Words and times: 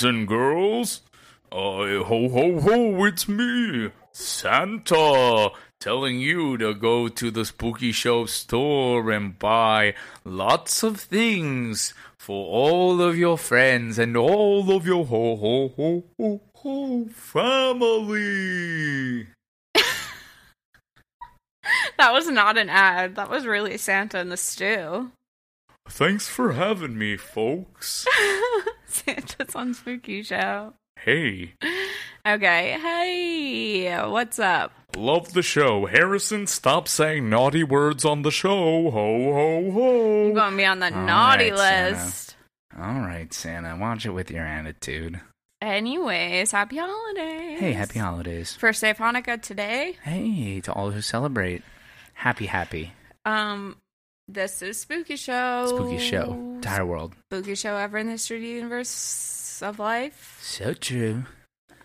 Boys 0.00 0.08
and 0.08 0.26
girls. 0.26 1.02
Uh, 1.52 2.02
ho, 2.04 2.28
ho, 2.30 2.58
ho, 2.60 3.04
it's 3.04 3.28
me, 3.28 3.90
Santa, 4.12 5.50
telling 5.78 6.20
you 6.20 6.56
to 6.56 6.72
go 6.72 7.08
to 7.08 7.30
the 7.30 7.44
Spooky 7.44 7.92
Show 7.92 8.24
store 8.24 9.10
and 9.10 9.38
buy 9.38 9.94
lots 10.24 10.82
of 10.82 11.00
things 11.00 11.92
for 12.16 12.46
all 12.46 13.02
of 13.02 13.18
your 13.18 13.36
friends 13.36 13.98
and 13.98 14.16
all 14.16 14.74
of 14.74 14.86
your 14.86 15.04
ho, 15.04 15.36
ho, 15.36 15.68
ho, 15.76 16.04
ho, 16.18 16.40
ho 16.54 17.04
family. 17.12 18.06
That 21.98 22.14
was 22.14 22.26
not 22.28 22.56
an 22.56 22.70
ad. 22.70 23.16
That 23.16 23.28
was 23.28 23.46
really 23.46 23.76
Santa 23.76 24.18
in 24.20 24.30
the 24.30 24.38
stew. 24.38 25.10
Thanks 25.90 26.28
for 26.28 26.52
having 26.52 26.96
me, 26.96 27.16
folks. 27.16 28.06
Santa's 28.86 29.54
on 29.54 29.74
Spooky 29.74 30.22
Show. 30.22 30.74
Hey, 30.98 31.54
Okay, 32.26 32.76
hey, 32.80 34.06
what's 34.06 34.38
up? 34.38 34.72
love 34.96 35.32
the 35.32 35.42
show. 35.42 35.86
Harrison, 35.86 36.46
stop 36.46 36.86
saying 36.88 37.30
naughty 37.30 37.64
words 37.64 38.04
on 38.04 38.22
the 38.22 38.30
show. 38.30 38.90
Ho, 38.90 39.32
ho, 39.32 39.70
ho. 39.70 40.26
I'm 40.28 40.34
gonna 40.34 40.56
be 40.56 40.64
on 40.66 40.80
the 40.80 40.94
All 40.94 41.06
naughty 41.06 41.50
right, 41.50 41.58
Santa. 41.58 41.96
list. 42.04 42.36
All 42.78 43.00
right, 43.00 43.32
Santa, 43.32 43.76
watch 43.78 44.04
it 44.04 44.10
with 44.10 44.30
your 44.30 44.44
attitude. 44.44 45.20
Anyways, 45.62 46.50
happy 46.52 46.76
holidays. 46.78 47.60
Hey, 47.60 47.72
happy 47.72 47.98
holidays. 47.98 48.54
First 48.54 48.80
day 48.82 48.90
of 48.90 48.98
Hanukkah 48.98 49.40
today. 49.40 49.96
Hey, 50.02 50.60
to 50.62 50.72
all 50.72 50.90
who 50.90 51.00
celebrate. 51.00 51.62
Happy, 52.14 52.46
happy. 52.46 52.92
Um, 53.24 53.76
this 54.32 54.62
is 54.62 54.80
Spooky 54.80 55.16
Show. 55.16 55.66
Spooky 55.68 55.98
show. 55.98 56.32
Entire 56.32 56.86
world. 56.86 57.14
Spooky 57.30 57.54
Show 57.54 57.76
ever 57.76 57.98
in 57.98 58.06
the 58.06 58.12
history 58.12 58.36
of 58.38 58.42
the 58.42 58.48
universe 58.48 59.60
of 59.62 59.78
life. 59.78 60.38
So 60.42 60.72
true. 60.74 61.24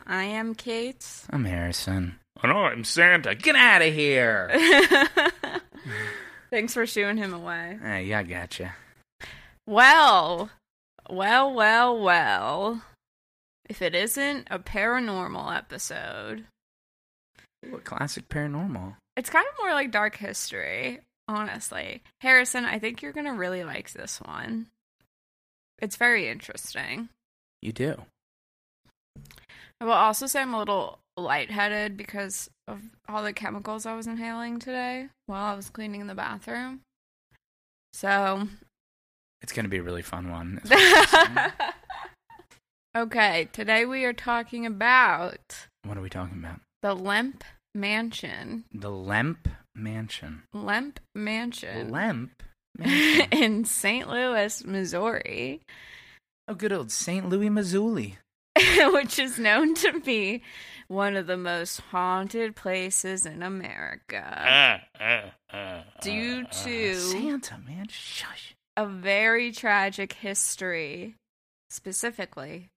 I 0.08 0.24
am 0.24 0.54
Kait. 0.56 1.24
I'm 1.30 1.46
Harrison. 1.46 2.16
Oh, 2.44 2.50
and 2.50 2.52
I'm 2.52 2.84
Santa. 2.84 3.34
Get 3.36 3.56
out 3.56 3.82
of 3.82 3.94
here. 3.94 4.52
Thanks 6.52 6.74
for 6.74 6.86
shooing 6.86 7.18
him 7.18 7.34
away. 7.34 7.78
hey, 7.82 8.04
yeah, 8.06 8.20
I 8.20 8.24
gotcha. 8.24 8.76
Well, 9.68 10.52
well, 11.10 11.54
well, 11.54 12.00
well. 12.00 12.82
If 13.68 13.82
it 13.82 13.96
isn't 13.96 14.48
a 14.52 14.60
paranormal 14.60 15.56
episode, 15.58 16.46
What 17.68 17.84
classic 17.84 18.30
paranormal? 18.30 18.96
it's 19.18 19.30
kind 19.32 19.46
of 19.52 19.58
more 19.64 19.74
like 19.74 19.90
dark 19.92 20.16
history, 20.18 21.00
honestly. 21.28 22.02
Harrison, 22.22 22.66
I 22.66 22.80
think 22.80 23.02
you're 23.02 23.12
going 23.14 23.26
to 23.26 23.32
really 23.34 23.64
like 23.64 23.92
this 23.94 24.20
one. 24.22 24.68
It's 25.80 25.96
very 25.98 26.28
interesting. 26.30 27.10
You 27.62 27.72
do. 27.72 27.96
I 29.82 29.86
will 29.86 29.92
also 29.92 30.26
say 30.28 30.42
I'm 30.42 30.54
a 30.54 30.60
little 30.60 31.00
lightheaded 31.18 31.98
because 31.98 32.50
of 32.68 32.82
all 33.10 33.24
the 33.24 33.34
chemicals 33.34 33.86
I 33.86 33.96
was 33.96 34.08
inhaling 34.08 34.60
today 34.60 35.08
while 35.26 35.44
I 35.44 35.56
was 35.56 35.70
cleaning 35.70 36.08
the 36.08 36.16
bathroom. 36.16 36.82
So, 37.94 38.48
It's 39.42 39.54
gonna 39.54 39.68
be 39.70 39.78
a 39.78 39.84
really 39.84 40.02
fun 40.02 40.30
one. 40.30 40.60
is 40.64 40.70
what 40.70 41.10
I'm 41.30 41.36
saying. 41.36 41.52
okay, 42.98 43.50
today 43.54 43.86
we 43.86 44.04
are 44.06 44.14
talking 44.14 44.66
about 44.66 45.68
what 45.86 45.98
are 45.98 46.02
we 46.02 46.10
talking 46.10 46.40
about? 46.40 46.60
the 46.82 46.94
Lemp 46.94 47.44
Mansion. 47.74 48.66
The 48.74 48.92
Lemp 48.92 49.48
Mansion. 49.76 50.44
Lemp 50.54 51.00
Mansion 51.14 51.90
Lemp 51.92 52.42
Mansion. 52.78 53.28
in 53.32 53.66
St. 53.66 54.08
Louis, 54.10 54.64
Missouri, 54.66 55.62
oh, 56.48 56.54
good 56.54 56.72
old 56.74 56.92
St. 56.92 57.28
Louis, 57.30 57.50
Missouri. 57.50 58.18
which 58.94 59.20
is 59.20 59.38
known 59.38 59.74
to 59.76 60.00
be 60.00 60.42
one 60.88 61.16
of 61.18 61.28
the 61.28 61.36
most 61.36 61.82
haunted 61.92 62.56
places 62.56 63.26
in 63.26 63.44
America. 63.44 64.24
Ah, 64.24 64.82
ah, 65.00 65.32
ah, 65.52 65.84
Due 66.02 66.46
to 66.46 66.96
Santa, 66.96 67.58
man, 67.68 67.88
shush. 67.90 68.56
a 68.78 68.86
very 68.86 69.52
tragic 69.52 70.14
history, 70.14 71.16
specifically 71.70 72.70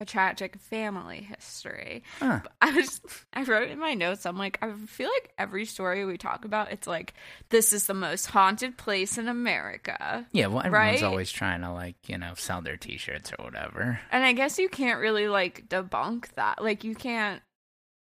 a 0.00 0.04
tragic 0.04 0.56
family 0.58 1.22
history. 1.36 2.02
Huh. 2.20 2.40
I 2.60 2.70
was 2.72 3.00
I 3.32 3.44
wrote 3.44 3.70
in 3.70 3.78
my 3.78 3.94
notes, 3.94 4.26
I'm 4.26 4.36
like, 4.36 4.58
I 4.62 4.72
feel 4.72 5.08
like 5.08 5.32
every 5.38 5.64
story 5.64 6.04
we 6.04 6.18
talk 6.18 6.44
about, 6.44 6.70
it's 6.72 6.86
like 6.86 7.14
this 7.48 7.72
is 7.72 7.86
the 7.86 7.94
most 7.94 8.26
haunted 8.26 8.76
place 8.76 9.16
in 9.18 9.26
America. 9.28 10.26
Yeah, 10.32 10.48
well, 10.48 10.62
everyone's 10.64 11.00
Right? 11.00 11.02
always 11.02 11.30
trying 11.30 11.62
to 11.62 11.72
like 11.72 11.96
you 12.08 12.18
know 12.18 12.34
sell 12.36 12.60
their 12.62 12.76
T-shirts 12.76 13.32
or 13.38 13.44
whatever. 13.44 13.98
And 14.12 14.24
I 14.24 14.32
guess 14.32 14.58
you 14.58 14.68
can't 14.68 15.00
really 15.00 15.28
like 15.28 15.68
debunk 15.68 16.32
that. 16.34 16.62
Like 16.62 16.84
you 16.84 16.94
can't 16.94 17.40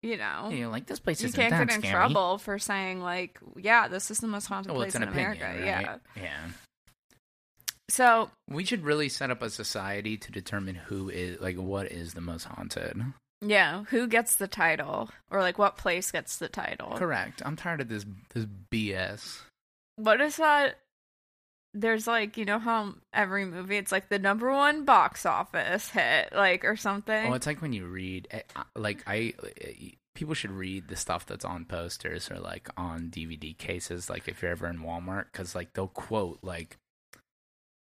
you 0.04 0.16
know 0.18 0.50
you're 0.52 0.68
like 0.70 0.86
this 0.86 1.00
place 1.00 1.22
you 1.24 1.32
can't 1.32 1.52
get 1.52 1.62
in 1.76 1.82
scary. 1.82 1.92
trouble 1.92 2.38
for 2.38 2.60
saying 2.60 3.02
like, 3.02 3.40
yeah, 3.56 3.88
this 3.88 4.12
is 4.12 4.20
the 4.20 4.28
most 4.28 4.46
haunted 4.48 4.72
Well, 4.74 4.82
place 4.82 4.94
in 4.96 5.04
opinion, 5.04 5.38
America. 5.38 5.46
right? 5.46 5.66
Yeah. 5.66 5.98
Yeah. 6.22 6.48
So 7.90 8.30
We 8.50 8.66
should 8.66 8.84
really 8.84 9.10
set 9.10 9.32
up 9.32 9.42
a 9.42 9.50
society 9.50 10.18
to 10.18 10.32
determine 10.32 10.76
who 10.76 11.10
is 11.10 11.40
like 11.40 11.56
what 11.58 11.92
is 11.92 12.14
the 12.14 12.22
most 12.22 12.44
haunted. 12.46 13.02
yeah, 13.42 13.84
who 13.86 14.08
gets 14.08 14.36
the 14.36 14.48
title? 14.48 15.10
Or 15.32 15.42
like 15.42 15.58
what 15.58 15.78
place 15.78 16.12
gets 16.12 16.38
the 16.38 16.50
title? 16.50 16.98
Correct. 16.98 17.42
I'm 17.46 17.56
tired 17.56 17.82
of 17.82 17.88
this 17.90 18.06
this 18.34 18.46
BS. 18.72 19.40
What 19.96 20.22
is 20.22 20.38
that? 20.38 20.80
There's 21.74 22.08
like, 22.08 22.38
you 22.38 22.46
know 22.46 22.60
how 22.60 22.96
every 23.14 23.46
movie 23.46 23.78
it's 23.78 23.92
like 23.92 24.10
the 24.10 24.18
number 24.20 24.52
one 24.52 24.84
box 24.84 25.26
office 25.26 25.90
hit, 25.90 26.34
like 26.34 26.66
or 26.66 26.76
something. 26.76 27.28
Oh, 27.32 27.34
it's 27.36 27.46
like 27.48 27.62
when 27.62 27.74
you 27.74 27.86
read 27.86 28.28
eh, 28.32 28.42
like 28.76 29.04
I 29.06 29.34
eh, 29.62 29.90
people 30.16 30.34
should 30.34 30.52
read 30.52 30.88
the 30.88 30.96
stuff 30.96 31.26
that's 31.28 31.46
on 31.46 31.66
posters 31.66 32.32
or 32.32 32.40
like 32.40 32.68
on 32.78 33.10
DVD 33.12 33.56
cases 33.56 34.10
like 34.10 34.28
if 34.28 34.42
you're 34.42 34.50
ever 34.52 34.68
in 34.68 34.80
Walmart 34.80 35.26
cuz 35.32 35.54
like 35.54 35.74
they'll 35.74 35.88
quote 35.88 36.40
like 36.42 36.78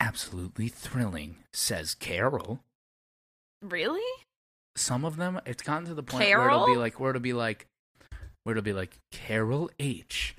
absolutely 0.04 0.68
thrilling 0.68 1.38
says 1.54 1.96
Carol. 1.96 2.60
really? 3.62 4.02
Some 4.76 5.06
of 5.06 5.18
them 5.18 5.40
it's 5.46 5.64
gotten 5.64 5.86
to 5.86 5.94
the 5.94 6.04
point 6.04 6.28
where 6.28 6.48
it'll 6.48 6.66
be 6.66 6.76
like 6.76 7.00
where 7.00 7.12
it'll 7.12 7.22
be 7.22 7.34
like 7.34 7.68
where 8.44 8.54
it'll 8.54 8.64
be 8.64 8.74
like 8.74 8.98
Carol 9.12 9.70
H 9.80 10.36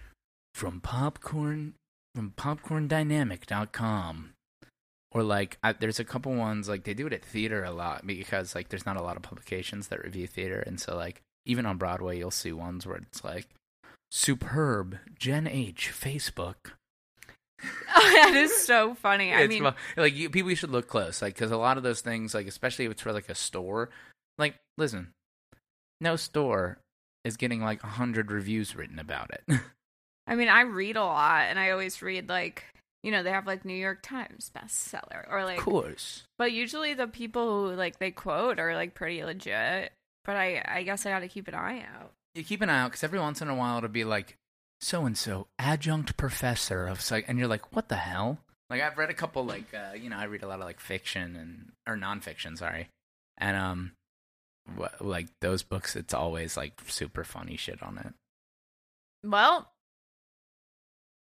from 0.55 0.81
popcorn 0.81 1.75
from 2.15 2.33
popcorndynamic.com 2.37 4.35
or 5.13 5.23
like 5.23 5.59
I, 5.63 5.73
there's 5.73 6.01
a 6.01 6.05
couple 6.05 6.35
ones 6.35 6.69
like 6.69 6.85
they 6.85 6.95
do 6.95 7.07
it 7.07 7.13
at 7.13 7.25
theater 7.25 7.65
a 7.65 7.71
lot 7.71 8.07
because 8.07 8.55
like 8.55 8.69
there's 8.69 8.87
not 8.87 8.97
a 8.97 9.03
lot 9.03 9.17
of 9.17 9.23
publications 9.23 9.89
that 9.89 10.05
review 10.05 10.27
theater 10.27 10.61
and 10.61 10.79
so 10.79 10.95
like 10.97 11.23
even 11.47 11.65
on 11.65 11.79
broadway 11.79 12.19
you'll 12.19 12.31
see 12.31 12.53
ones 12.53 12.87
where 12.87 12.97
it's 12.97 13.25
like 13.25 13.49
superb 14.11 14.99
jen 15.19 15.47
h 15.47 15.93
facebook 15.93 16.73
Oh, 17.97 18.11
that 18.23 18.35
is 18.35 18.55
so 18.67 18.95
funny. 18.95 19.33
I 19.33 19.43
It's 19.43 19.49
mean, 19.51 19.73
like 19.97 20.15
you, 20.15 20.29
people 20.29 20.53
should 20.55 20.71
look 20.71 20.89
close 20.89 21.23
like 21.23 21.35
because 21.35 21.53
a 21.53 21.57
lot 21.57 21.77
of 21.77 21.83
those 21.85 22.01
things 22.01 22.35
like 22.35 22.47
especially 22.49 22.87
if 22.87 22.91
it's 22.91 23.03
for 23.03 23.13
like 23.13 23.29
a 23.29 23.35
store 23.35 23.89
like 24.37 24.57
listen 24.77 25.13
no 26.01 26.17
store 26.17 26.79
is 27.25 27.37
getting 27.37 27.63
like 27.63 27.83
a 27.85 27.89
hundred 27.89 28.31
reviews 28.33 28.75
written 28.75 28.99
about 28.99 29.31
it 29.31 29.61
I 30.27 30.35
mean, 30.37 30.49
I 30.49 30.63
read 30.63 30.97
a 30.97 31.05
lot, 31.05 31.45
and 31.51 31.59
I 31.59 31.71
always 31.71 32.01
read 32.01 32.31
like, 32.31 32.65
you 33.03 33.11
know, 33.11 33.23
they 33.23 33.31
have 33.31 33.47
like 33.47 33.67
New 33.67 33.75
York 33.75 34.01
Times 34.03 34.51
bestseller, 34.57 35.31
or 35.31 35.45
like, 35.45 35.59
of 35.59 35.65
course 35.65 36.25
but 36.39 36.51
usually 36.51 36.95
the 36.95 37.07
people 37.07 37.69
who 37.71 37.77
like 37.77 37.99
they 37.99 38.11
quote 38.11 38.59
are 38.59 38.75
like 38.75 38.95
pretty 38.95 39.23
legit. 39.23 39.93
But 40.25 40.37
I, 40.37 40.65
I 40.67 40.83
guess 40.83 41.05
I 41.05 41.11
got 41.11 41.21
to 41.21 41.29
keep 41.29 41.47
an 41.49 41.55
eye 41.55 41.85
out. 41.95 42.13
you 42.35 42.43
keep 42.43 42.63
an 42.63 42.71
eye 42.71 42.81
out 42.81 42.91
because 42.91 43.05
every 43.05 43.21
once 43.21 43.41
in 43.43 43.49
a 43.49 43.55
while 43.55 43.77
it'll 43.79 43.91
be 43.91 44.05
like 44.05 44.37
so 44.81 45.07
and 45.07 45.17
so 45.17 45.47
adjunct 45.59 46.17
professor 46.17 46.87
of 46.87 47.01
psych 47.01 47.25
and 47.29 47.39
you're 47.39 47.49
like 47.49 47.75
what 47.75 47.89
the 47.89 47.97
hell 47.97 48.39
like 48.71 48.83
i've 48.83 48.99
read 48.99 49.11
a 49.11 49.15
couple 49.15 49.45
like 49.45 49.73
uh, 49.75 49.95
you 49.95 50.09
know 50.11 50.17
i 50.17 50.25
read 50.25 50.43
a 50.43 50.47
lot 50.49 50.61
of 50.61 50.67
like 50.67 50.81
fiction 50.81 51.37
and 51.37 51.73
or 51.87 51.97
nonfiction 51.97 52.57
sorry 52.59 52.89
and 53.39 53.57
um 53.57 53.93
wha- 54.77 54.89
like 55.01 55.29
those 55.41 55.63
books 55.63 55.97
it's 55.97 56.15
always 56.15 56.57
like 56.57 56.73
super 56.87 57.25
funny 57.25 57.57
shit 57.57 57.83
on 57.83 57.99
it 57.99 58.13
Well, 59.27 59.71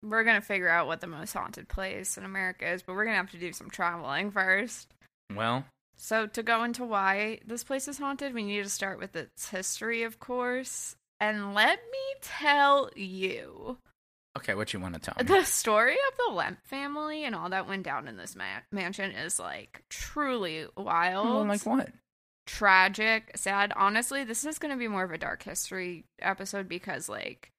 we're 0.04 0.24
gonna 0.24 0.42
figure 0.42 0.70
out 0.70 0.88
what 0.88 1.02
the 1.02 1.08
most 1.08 1.34
haunted 1.34 1.68
place 1.68 2.18
in 2.18 2.26
America 2.26 2.70
is, 2.70 2.84
but 2.84 2.94
we're 2.94 3.06
gonna 3.06 3.18
have 3.18 3.32
to 3.32 3.38
do 3.40 3.54
some 3.54 3.70
traveling 3.70 4.32
first. 4.32 4.94
well 5.34 5.66
So 5.96 6.28
to 6.28 6.44
go 6.44 6.64
into 6.64 6.84
why 6.86 7.40
this 7.46 7.64
place 7.64 7.88
is 7.88 7.98
haunted, 7.98 8.34
we 8.34 8.44
need 8.44 8.64
to 8.64 8.70
start 8.70 9.00
with 9.00 9.16
its 9.16 9.50
history, 9.50 10.04
of 10.04 10.20
course. 10.20 10.96
And 11.20 11.54
let 11.54 11.80
me 11.92 12.00
tell 12.22 12.90
you, 12.96 13.78
okay 14.38 14.54
what 14.54 14.74
you 14.74 14.80
want 14.80 14.96
to 14.96 15.00
tell 15.00 15.16
me 15.18 15.24
the 15.24 15.46
story 15.46 15.94
of 15.94 16.18
the 16.18 16.34
Lemp 16.34 16.60
family 16.66 17.24
and 17.24 17.34
all 17.34 17.50
that 17.50 17.68
went 17.68 17.84
down 17.84 18.08
in 18.08 18.18
this 18.18 18.36
ma- 18.36 18.62
mansion 18.72 19.12
is 19.12 19.40
like 19.40 19.84
truly 19.90 20.66
wild, 20.76 21.26
well, 21.28 21.46
like 21.46 21.66
what 21.66 21.90
tragic, 22.46 23.32
sad. 23.36 23.74
Honestly, 23.76 24.24
this 24.24 24.46
is 24.46 24.60
going 24.60 24.72
to 24.74 24.78
be 24.78 24.88
more 24.88 25.04
of 25.04 25.12
a 25.12 25.18
dark 25.18 25.44
history 25.44 26.06
episode 26.20 26.68
because 26.68 27.10
like 27.10 27.52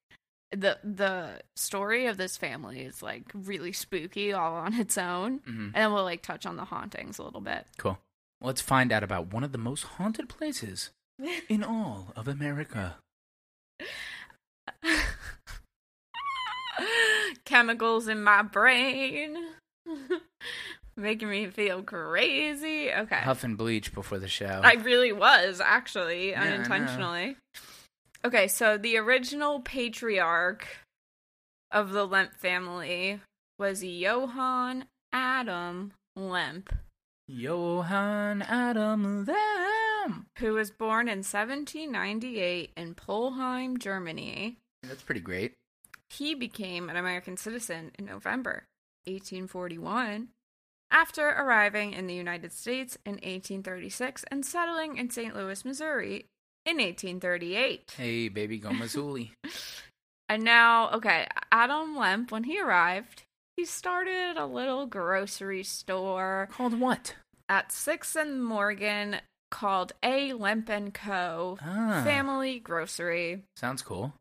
the 0.53 0.79
the 0.85 1.41
story 1.57 2.07
of 2.07 2.17
this 2.19 2.37
family 2.37 2.81
is 2.81 3.03
like 3.03 3.25
really 3.35 3.73
spooky 3.73 4.33
all 4.33 4.55
on 4.55 4.75
its 4.75 4.97
own, 4.99 5.41
hmm 5.45 5.65
and 5.67 5.75
then 5.75 5.93
we'll 5.93 6.05
like 6.05 6.23
touch 6.23 6.47
on 6.47 6.57
the 6.57 6.65
hauntings 6.67 7.19
a 7.19 7.23
little 7.23 7.41
bit. 7.41 7.67
cool 7.79 7.99
Let's 8.41 8.61
find 8.61 8.93
out 8.93 9.03
about 9.03 9.33
one 9.33 9.45
of 9.45 9.53
the 9.53 9.59
most 9.59 9.83
haunted 9.85 10.29
places 10.29 10.91
in 11.49 11.65
all 11.65 12.13
of 12.15 12.29
America. 12.29 12.97
Chemicals 17.45 18.09
in 18.09 18.23
my 18.23 18.43
brain. 18.43 19.37
Making 20.97 21.29
me 21.29 21.47
feel 21.49 21.83
crazy. 21.83 22.91
Okay. 22.91 23.17
Huff 23.17 23.45
and 23.45 23.59
bleach 23.59 23.95
before 23.95 24.19
the 24.19 24.29
show. 24.29 24.63
I 24.65 24.75
really 24.75 25.13
was, 25.13 25.61
actually, 25.61 26.33
know. 26.33 26.39
unintentionally. 26.39 27.37
Okay, 28.25 28.49
so 28.49 28.79
the 28.79 28.97
original 28.97 29.61
patriarch 29.61 30.67
of 31.71 31.93
the 31.93 32.07
Lemp 32.07 32.35
family 32.35 33.21
was 33.59 33.85
Johann 33.85 34.87
Adam 35.13 35.93
Lemp, 36.17 36.75
Johann 37.29 38.43
Adam 38.43 39.25
Lamb. 39.27 40.27
who 40.39 40.55
was 40.55 40.71
born 40.71 41.09
in 41.09 41.19
1798 41.19 42.71
in 42.77 42.95
Polheim, 42.95 43.79
Germany. 43.79 44.59
That's 44.83 45.03
pretty 45.03 45.21
great. 45.21 45.55
He 46.11 46.35
became 46.35 46.89
an 46.89 46.97
American 46.97 47.37
citizen 47.37 47.91
in 47.99 48.05
November 48.07 48.67
1841 49.07 50.29
after 50.91 51.29
arriving 51.29 51.93
in 51.93 52.07
the 52.07 52.15
United 52.15 52.53
States 52.53 52.97
in 53.05 53.15
1836 53.15 54.25
and 54.31 54.47
settling 54.47 54.97
in 54.97 55.11
St. 55.11 55.35
Louis, 55.35 55.65
Missouri 55.65 56.27
in 56.65 56.77
1838. 56.77 57.93
Hey, 57.97 58.29
baby, 58.29 58.59
go 58.59 58.73
Missouri. 58.73 59.33
And 60.29 60.43
now, 60.43 60.91
okay, 60.91 61.29
Adam 61.53 61.97
Lemp, 61.97 62.33
when 62.33 62.43
he 62.43 62.61
arrived, 62.61 63.23
he 63.57 63.65
started 63.65 64.37
a 64.37 64.47
little 64.47 64.87
grocery 64.87 65.63
store 65.63 66.49
Called 66.53 66.79
what? 66.79 67.15
at 67.49 67.71
6th 67.71 68.17
and 68.17 68.45
Morgan 68.45 69.17
called 69.51 69.93
A. 70.03 70.33
Lemp 70.33 70.71
& 70.85 70.95
Co. 70.95 71.59
Ah, 71.63 72.03
Family 72.05 72.59
Grocery. 72.59 73.43
sounds 73.57 73.83
cool. 73.83 74.13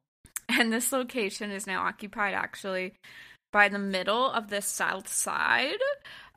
And 0.48 0.72
this 0.72 0.92
location 0.92 1.50
is 1.52 1.66
now 1.66 1.82
occupied 1.82 2.36
actually 2.36 2.94
by 3.52 3.68
the 3.68 3.80
middle 3.80 4.30
of 4.30 4.50
the 4.50 4.62
south 4.62 5.08
side 5.08 5.80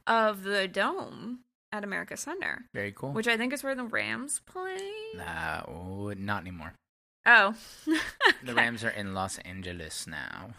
of 0.07 0.43
the 0.45 0.67
dome 0.67 1.41
at 1.71 1.85
America 1.85 2.17
Center, 2.17 2.65
Very 2.75 2.93
cool. 2.93 3.13
which 3.13 3.29
I 3.29 3.37
think 3.37 3.53
is 3.53 3.63
where 3.63 3.75
the 3.75 3.85
Rams 3.85 4.41
play. 4.47 4.91
Nah, 5.15 5.63
oh, 5.69 6.15
not 6.17 6.41
anymore. 6.41 6.73
Oh. 7.27 7.55
The 8.43 8.55
Rams 8.55 8.83
are 8.85 8.89
in 8.91 9.13
Los 9.13 9.37
Angeles 9.39 10.07
now. 10.07 10.51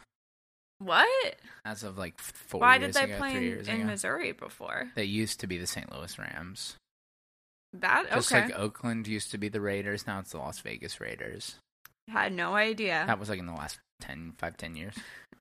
What? 0.79 1.35
As 1.65 1.83
of 1.83 1.97
like 1.97 2.19
four 2.19 2.61
Why 2.61 2.77
did 2.77 2.85
years 2.87 2.95
they 2.95 3.03
ago, 3.03 3.17
play 3.17 3.35
in, 3.51 3.65
in. 3.67 3.87
Missouri 3.87 4.31
before? 4.31 4.89
They 4.95 5.03
used 5.03 5.39
to 5.41 5.47
be 5.47 5.57
the 5.57 5.67
St. 5.67 5.93
Louis 5.93 6.17
Rams. 6.17 6.75
That 7.73 8.05
okay. 8.07 8.15
Just 8.15 8.31
like 8.31 8.57
Oakland 8.57 9.07
used 9.07 9.29
to 9.31 9.37
be 9.37 9.49
the 9.49 9.61
Raiders, 9.61 10.07
now 10.07 10.19
it's 10.19 10.31
the 10.31 10.37
Las 10.39 10.59
Vegas 10.59 10.99
Raiders. 10.99 11.55
Had 12.07 12.33
no 12.33 12.55
idea. 12.55 13.03
That 13.05 13.19
was 13.19 13.29
like 13.29 13.37
in 13.39 13.45
the 13.45 13.53
last 13.53 13.77
10, 14.01 14.33
5, 14.37 14.57
10 14.57 14.75
years. 14.75 14.95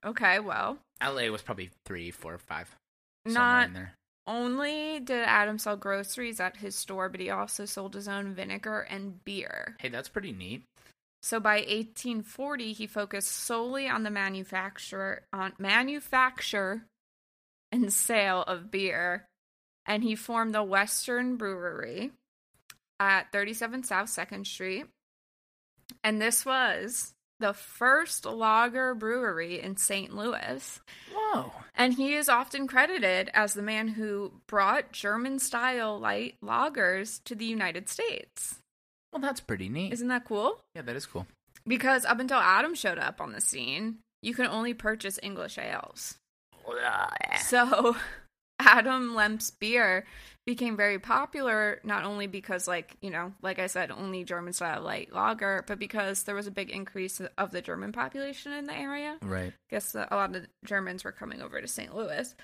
Okay, 0.05 0.39
well, 0.39 0.77
LA 1.03 1.29
was 1.29 1.41
probably 1.41 1.71
three, 1.85 2.11
four, 2.11 2.37
five. 2.37 2.69
not 3.25 3.67
in 3.67 3.73
there. 3.73 3.93
only 4.27 4.99
did 4.99 5.23
Adam 5.25 5.57
sell 5.57 5.75
groceries 5.75 6.39
at 6.39 6.57
his 6.57 6.75
store, 6.75 7.09
but 7.09 7.19
he 7.19 7.29
also 7.31 7.65
sold 7.65 7.95
his 7.95 8.07
own 8.07 8.33
vinegar 8.35 8.81
and 8.81 9.23
beer. 9.25 9.75
Hey, 9.79 9.89
that's 9.89 10.07
pretty 10.09 10.31
neat. 10.31 10.63
So 11.21 11.39
by 11.39 11.57
1840, 11.57 12.73
he 12.73 12.87
focused 12.87 13.31
solely 13.31 13.87
on 13.87 14.03
the 14.03 14.09
manufacture 14.09 15.23
on 15.33 15.53
manufacture 15.57 16.85
and 17.71 17.91
sale 17.91 18.43
of 18.43 18.71
beer, 18.71 19.27
and 19.85 20.03
he 20.03 20.15
formed 20.15 20.55
the 20.55 20.63
Western 20.63 21.35
Brewery 21.35 22.11
at 22.99 23.31
37 23.31 23.83
South 23.83 24.09
Second 24.09 24.47
Street. 24.47 24.85
And 26.03 26.21
this 26.21 26.45
was 26.45 27.13
the 27.39 27.53
first 27.53 28.25
lager 28.25 28.93
brewery 28.93 29.61
in 29.61 29.77
St. 29.77 30.13
Louis. 30.13 30.79
Whoa. 31.13 31.51
And 31.75 31.93
he 31.93 32.15
is 32.15 32.27
often 32.27 32.67
credited 32.67 33.29
as 33.33 33.53
the 33.53 33.61
man 33.61 33.87
who 33.87 34.33
brought 34.47 34.91
German 34.91 35.39
style 35.39 35.99
light 35.99 36.35
lagers 36.43 37.23
to 37.23 37.35
the 37.35 37.45
United 37.45 37.87
States. 37.87 38.59
Well, 39.11 39.21
that's 39.21 39.41
pretty 39.41 39.69
neat. 39.69 39.93
Isn't 39.93 40.07
that 40.09 40.25
cool? 40.25 40.59
yeah, 40.75 40.83
that 40.83 40.95
is 40.95 41.05
cool. 41.05 41.27
Because 41.67 42.05
up 42.05 42.19
until 42.19 42.39
Adam 42.39 42.75
showed 42.75 42.97
up 42.99 43.19
on 43.21 43.33
the 43.33 43.41
scene, 43.41 43.99
you 44.21 44.33
can 44.33 44.45
only 44.45 44.73
purchase 44.73 45.19
English 45.21 45.57
ales. 45.57 46.15
So 47.41 47.95
Adam 48.59 49.15
Lemp's 49.15 49.51
beer 49.51 50.05
became 50.45 50.75
very 50.75 50.99
popular 50.99 51.79
not 51.83 52.03
only 52.03 52.27
because 52.27 52.67
like, 52.67 52.95
you 53.01 53.09
know, 53.09 53.33
like 53.41 53.59
I 53.59 53.67
said, 53.67 53.91
only 53.91 54.23
German 54.23 54.53
style 54.53 54.81
light 54.81 55.13
lager, 55.13 55.63
but 55.67 55.79
because 55.79 56.23
there 56.23 56.35
was 56.35 56.47
a 56.47 56.51
big 56.51 56.69
increase 56.69 57.21
of 57.37 57.51
the 57.51 57.61
German 57.61 57.91
population 57.91 58.51
in 58.53 58.65
the 58.65 58.75
area. 58.75 59.17
Right. 59.21 59.53
I 59.53 59.69
guess 59.69 59.95
a 59.95 60.07
lot 60.11 60.35
of 60.35 60.47
Germans 60.65 61.03
were 61.03 61.11
coming 61.11 61.41
over 61.41 61.61
to 61.61 61.67
St. 61.67 61.95
Louis. 61.95 62.35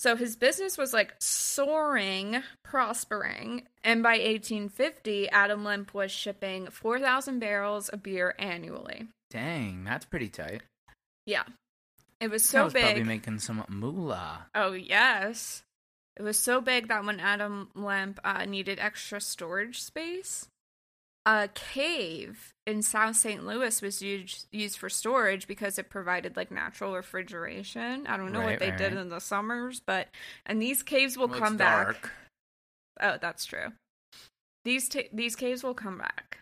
So 0.00 0.16
his 0.16 0.34
business 0.34 0.78
was 0.78 0.94
like 0.94 1.14
soaring, 1.20 2.42
prospering, 2.64 3.64
and 3.84 4.02
by 4.02 4.12
1850, 4.12 5.28
Adam 5.28 5.62
Lemp 5.62 5.92
was 5.92 6.10
shipping 6.10 6.68
4,000 6.70 7.38
barrels 7.38 7.90
of 7.90 8.02
beer 8.02 8.34
annually. 8.38 9.08
Dang, 9.28 9.84
that's 9.84 10.06
pretty 10.06 10.30
tight. 10.30 10.62
Yeah. 11.26 11.42
It 12.18 12.30
was 12.30 12.42
I 12.44 12.48
so 12.48 12.64
was 12.64 12.72
probably 12.72 12.94
big. 12.94 13.06
making 13.06 13.40
some 13.40 13.62
moolah. 13.68 14.46
oh, 14.54 14.72
yes. 14.72 15.64
It 16.16 16.22
was 16.22 16.38
so 16.38 16.62
big 16.62 16.88
that 16.88 17.04
when 17.04 17.20
Adam 17.20 17.68
Lemp 17.74 18.20
uh, 18.24 18.46
needed 18.46 18.78
extra 18.78 19.20
storage 19.20 19.82
space, 19.82 20.48
a 21.26 21.48
cave 21.54 22.52
in 22.66 22.82
South 22.82 23.16
St. 23.16 23.44
Louis 23.46 23.82
was 23.82 24.00
used 24.02 24.46
used 24.52 24.78
for 24.78 24.88
storage 24.88 25.46
because 25.46 25.78
it 25.78 25.90
provided 25.90 26.36
like 26.36 26.50
natural 26.50 26.94
refrigeration. 26.94 28.06
I 28.06 28.16
don't 28.16 28.32
know 28.32 28.40
Right, 28.40 28.50
what 28.52 28.60
they 28.60 28.70
right, 28.70 28.78
did 28.78 28.92
right. 28.94 29.02
in 29.02 29.08
the 29.10 29.20
summers, 29.20 29.80
but 29.84 30.08
and 30.46 30.60
these 30.62 30.82
caves 30.82 31.16
will 31.16 31.28
Well, 31.28 31.38
come 31.38 31.54
it's 31.54 31.58
back. 31.58 31.84
dark. 31.86 32.12
Oh, 33.00 33.18
that's 33.20 33.44
true. 33.44 33.68
These 34.64 34.88
ta- 34.88 35.08
these 35.12 35.36
caves 35.36 35.62
will 35.62 35.74
come 35.74 35.98
back. 35.98 36.38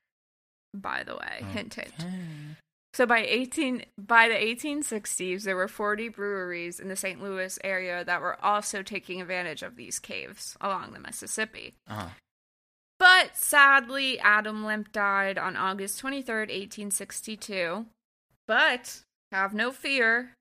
By 0.74 1.02
the 1.02 1.16
way, 1.16 1.44
hint 1.52 1.74
hint. 1.74 1.92
So 2.94 3.06
by 3.06 3.20
18 3.20 3.84
by 3.96 4.28
the 4.28 4.34
1860s, 4.34 5.44
there 5.44 5.54
were 5.56 5.68
40 5.68 6.08
breweries 6.08 6.80
in 6.80 6.88
the 6.88 6.96
St. 6.96 7.22
Louis 7.22 7.58
area 7.62 8.04
that 8.04 8.20
were 8.20 8.42
also 8.44 8.82
taking 8.82 9.20
advantage 9.20 9.62
of 9.62 9.76
these 9.76 9.98
caves 9.98 10.56
along 10.60 10.92
the 10.92 10.98
Mississippi. 11.00 11.74
Uh-huh. 11.88 12.08
But 12.98 13.36
sadly, 13.36 14.18
Adam 14.18 14.64
Lemp 14.64 14.92
died 14.92 15.38
on 15.38 15.56
August 15.56 16.02
23rd, 16.02 16.50
1862. 16.50 17.86
But 18.46 19.02
have 19.30 19.54
no 19.54 19.70
fear, 19.70 20.34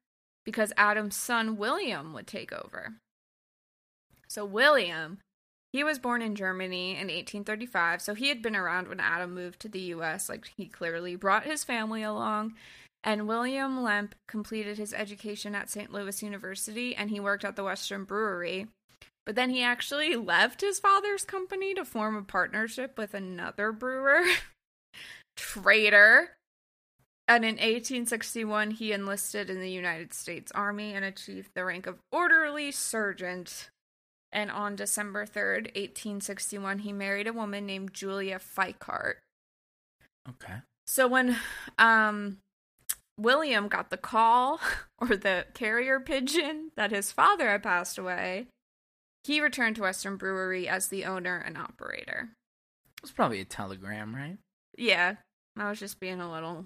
because 0.46 0.74
Adam's 0.78 1.16
son 1.16 1.58
William 1.58 2.14
would 2.14 2.26
take 2.26 2.52
over. 2.52 2.96
So, 4.28 4.44
William, 4.44 5.20
he 5.72 5.84
was 5.84 6.00
born 6.00 6.22
in 6.22 6.36
Germany 6.36 6.92
in 6.92 7.08
1835, 7.08 8.02
so 8.02 8.14
he 8.14 8.30
had 8.30 8.42
been 8.42 8.56
around 8.56 8.88
when 8.88 9.00
Adam 9.00 9.34
moved 9.34 9.60
to 9.62 9.70
the 9.70 9.94
US. 9.94 10.30
Like, 10.30 10.50
he 10.58 10.66
clearly 10.66 11.16
brought 11.16 11.44
his 11.44 11.64
family 11.64 12.02
along. 12.02 12.56
And 13.04 13.28
William 13.28 13.84
Lemp 13.84 14.16
completed 14.28 14.78
his 14.78 14.94
education 14.94 15.54
at 15.54 15.70
St. 15.70 15.94
Louis 15.94 16.24
University 16.24 16.96
and 16.96 17.10
he 17.10 17.20
worked 17.20 17.46
at 17.46 17.56
the 17.56 17.64
Western 17.64 18.04
Brewery. 18.04 18.68
But 19.28 19.36
then 19.36 19.50
he 19.50 19.62
actually 19.62 20.16
left 20.16 20.62
his 20.62 20.80
father's 20.80 21.26
company 21.26 21.74
to 21.74 21.84
form 21.84 22.16
a 22.16 22.22
partnership 22.22 22.98
with 22.98 23.14
another 23.14 23.74
brewer. 23.74 24.24
Traitor. 25.36 26.30
And 27.28 27.44
in 27.44 27.56
1861, 27.56 28.72
he 28.72 28.94
enlisted 28.94 29.50
in 29.50 29.60
the 29.60 29.70
United 29.70 30.14
States 30.14 30.50
Army 30.54 30.94
and 30.94 31.04
achieved 31.04 31.50
the 31.54 31.66
rank 31.66 31.88
of 31.88 32.00
orderly 32.10 32.72
sergeant. 32.72 33.70
And 34.32 34.50
on 34.50 34.78
December 34.78 35.26
3rd, 35.26 35.76
1861, 35.76 36.80
he 36.80 36.94
married 36.94 37.28
a 37.28 37.34
woman 37.34 37.66
named 37.66 37.94
Julia 37.94 38.40
Feickert. 38.40 39.16
Okay. 40.30 40.54
So 40.86 41.06
when 41.06 41.36
um 41.78 42.38
William 43.20 43.68
got 43.68 43.90
the 43.90 43.98
call 43.98 44.62
or 45.00 45.18
the 45.18 45.48
carrier 45.54 46.00
pigeon 46.00 46.72
that 46.78 46.92
his 46.92 47.12
father 47.12 47.50
had 47.50 47.64
passed 47.64 47.98
away, 47.98 48.48
he 49.28 49.42
returned 49.42 49.76
to 49.76 49.82
Western 49.84 50.16
Brewery 50.16 50.68
as 50.68 50.88
the 50.88 51.04
owner 51.06 51.38
and 51.46 51.58
operator. 51.58 52.30
It 52.98 53.02
was 53.02 53.12
probably 53.12 53.42
a 53.42 53.46
telegram, 53.46 54.16
right? 54.16 54.38
Yeah, 54.78 55.16
I 55.58 55.70
was 55.70 55.80
just 55.80 56.00
being 56.00 56.22
a 56.22 56.32
little 56.32 56.66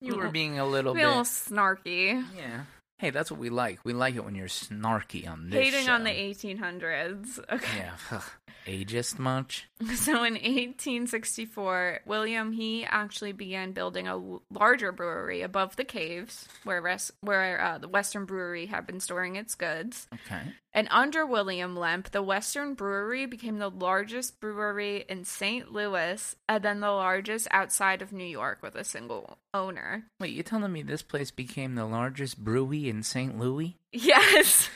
You 0.00 0.16
were 0.16 0.28
being 0.28 0.58
a 0.58 0.66
little 0.66 0.94
being 0.94 1.06
a 1.06 1.08
little 1.08 1.24
snarky. 1.24 2.24
Yeah. 2.36 2.64
Hey, 3.02 3.10
that's 3.10 3.32
what 3.32 3.40
we 3.40 3.50
like. 3.50 3.80
We 3.82 3.94
like 3.94 4.14
it 4.14 4.24
when 4.24 4.36
you're 4.36 4.46
snarky 4.46 5.28
on 5.28 5.50
this 5.50 5.72
Hating 5.72 5.88
on 5.88 6.04
the 6.04 6.10
1800s. 6.10 7.40
Okay. 7.52 7.78
Yeah. 7.78 7.94
ugh. 8.12 8.22
Ageist 8.66 9.18
much? 9.18 9.68
So 9.96 10.22
in 10.22 10.34
1864, 10.34 12.00
William 12.06 12.52
he 12.52 12.84
actually 12.84 13.32
began 13.32 13.72
building 13.72 14.06
a 14.06 14.22
larger 14.50 14.92
brewery 14.92 15.42
above 15.42 15.74
the 15.74 15.84
caves 15.84 16.48
where 16.62 16.80
res- 16.80 17.10
where 17.20 17.60
uh, 17.60 17.78
the 17.78 17.88
Western 17.88 18.24
Brewery 18.24 18.66
had 18.66 18.86
been 18.86 19.00
storing 19.00 19.34
its 19.34 19.56
goods. 19.56 20.06
Okay. 20.14 20.42
And 20.72 20.86
under 20.90 21.26
William 21.26 21.76
Lemp, 21.76 22.12
the 22.12 22.22
Western 22.22 22.74
Brewery 22.74 23.26
became 23.26 23.58
the 23.58 23.70
largest 23.70 24.40
brewery 24.40 25.04
in 25.08 25.24
St. 25.24 25.72
Louis 25.72 26.36
and 26.48 26.64
then 26.64 26.78
the 26.80 26.90
largest 26.90 27.48
outside 27.50 28.00
of 28.02 28.12
New 28.12 28.24
York 28.24 28.60
with 28.62 28.76
a 28.76 28.84
single 28.84 29.38
owner. 29.52 30.04
Wait, 30.20 30.32
you're 30.32 30.44
telling 30.44 30.72
me 30.72 30.82
this 30.82 31.02
place 31.02 31.30
became 31.32 31.74
the 31.74 31.84
largest 31.84 32.38
brewery 32.38 32.88
in 32.92 33.02
St. 33.02 33.38
Louis? 33.38 33.76
Yes. 33.92 34.68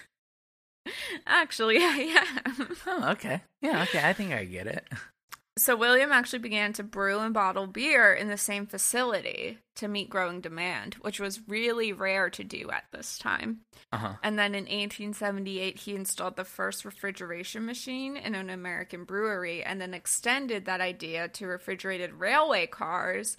Actually, 1.27 1.79
I 1.81 2.25
am. 2.47 2.77
Oh, 2.87 3.11
okay. 3.11 3.43
Yeah, 3.61 3.83
okay. 3.83 4.01
I 4.03 4.13
think 4.13 4.33
I 4.33 4.45
get 4.45 4.67
it. 4.67 4.89
So 5.59 5.75
William 5.75 6.13
actually 6.13 6.41
began 6.41 6.75
to 6.75 6.83
brew 6.83 7.19
and 7.21 7.33
bottle 7.33 7.67
beer 7.67 8.13
in 8.13 8.29
the 8.29 8.37
same 8.37 8.67
facility 8.67 9.59
to 9.77 9.89
meet 9.89 10.11
growing 10.11 10.43
demand, 10.43 10.95
which 11.01 11.19
was 11.19 11.49
really 11.49 11.95
rare 11.95 12.29
to 12.29 12.45
do 12.45 12.71
at 12.71 12.85
this 12.93 13.19
time. 13.19 13.61
Uh 13.91 13.97
huh. 13.97 14.13
And 14.23 14.39
then 14.39 14.55
in 14.55 14.65
1878, 14.65 15.79
he 15.79 15.95
installed 15.95 16.37
the 16.37 16.45
first 16.45 16.85
refrigeration 16.85 17.65
machine 17.65 18.19
in 18.19 18.35
an 18.35 18.51
American 18.51 19.05
brewery 19.05 19.65
and 19.65 19.81
then 19.81 19.95
extended 19.95 20.67
that 20.67 20.83
idea 20.83 21.29
to 21.29 21.47
refrigerated 21.47 22.13
railway 22.13 22.67
cars 22.67 23.39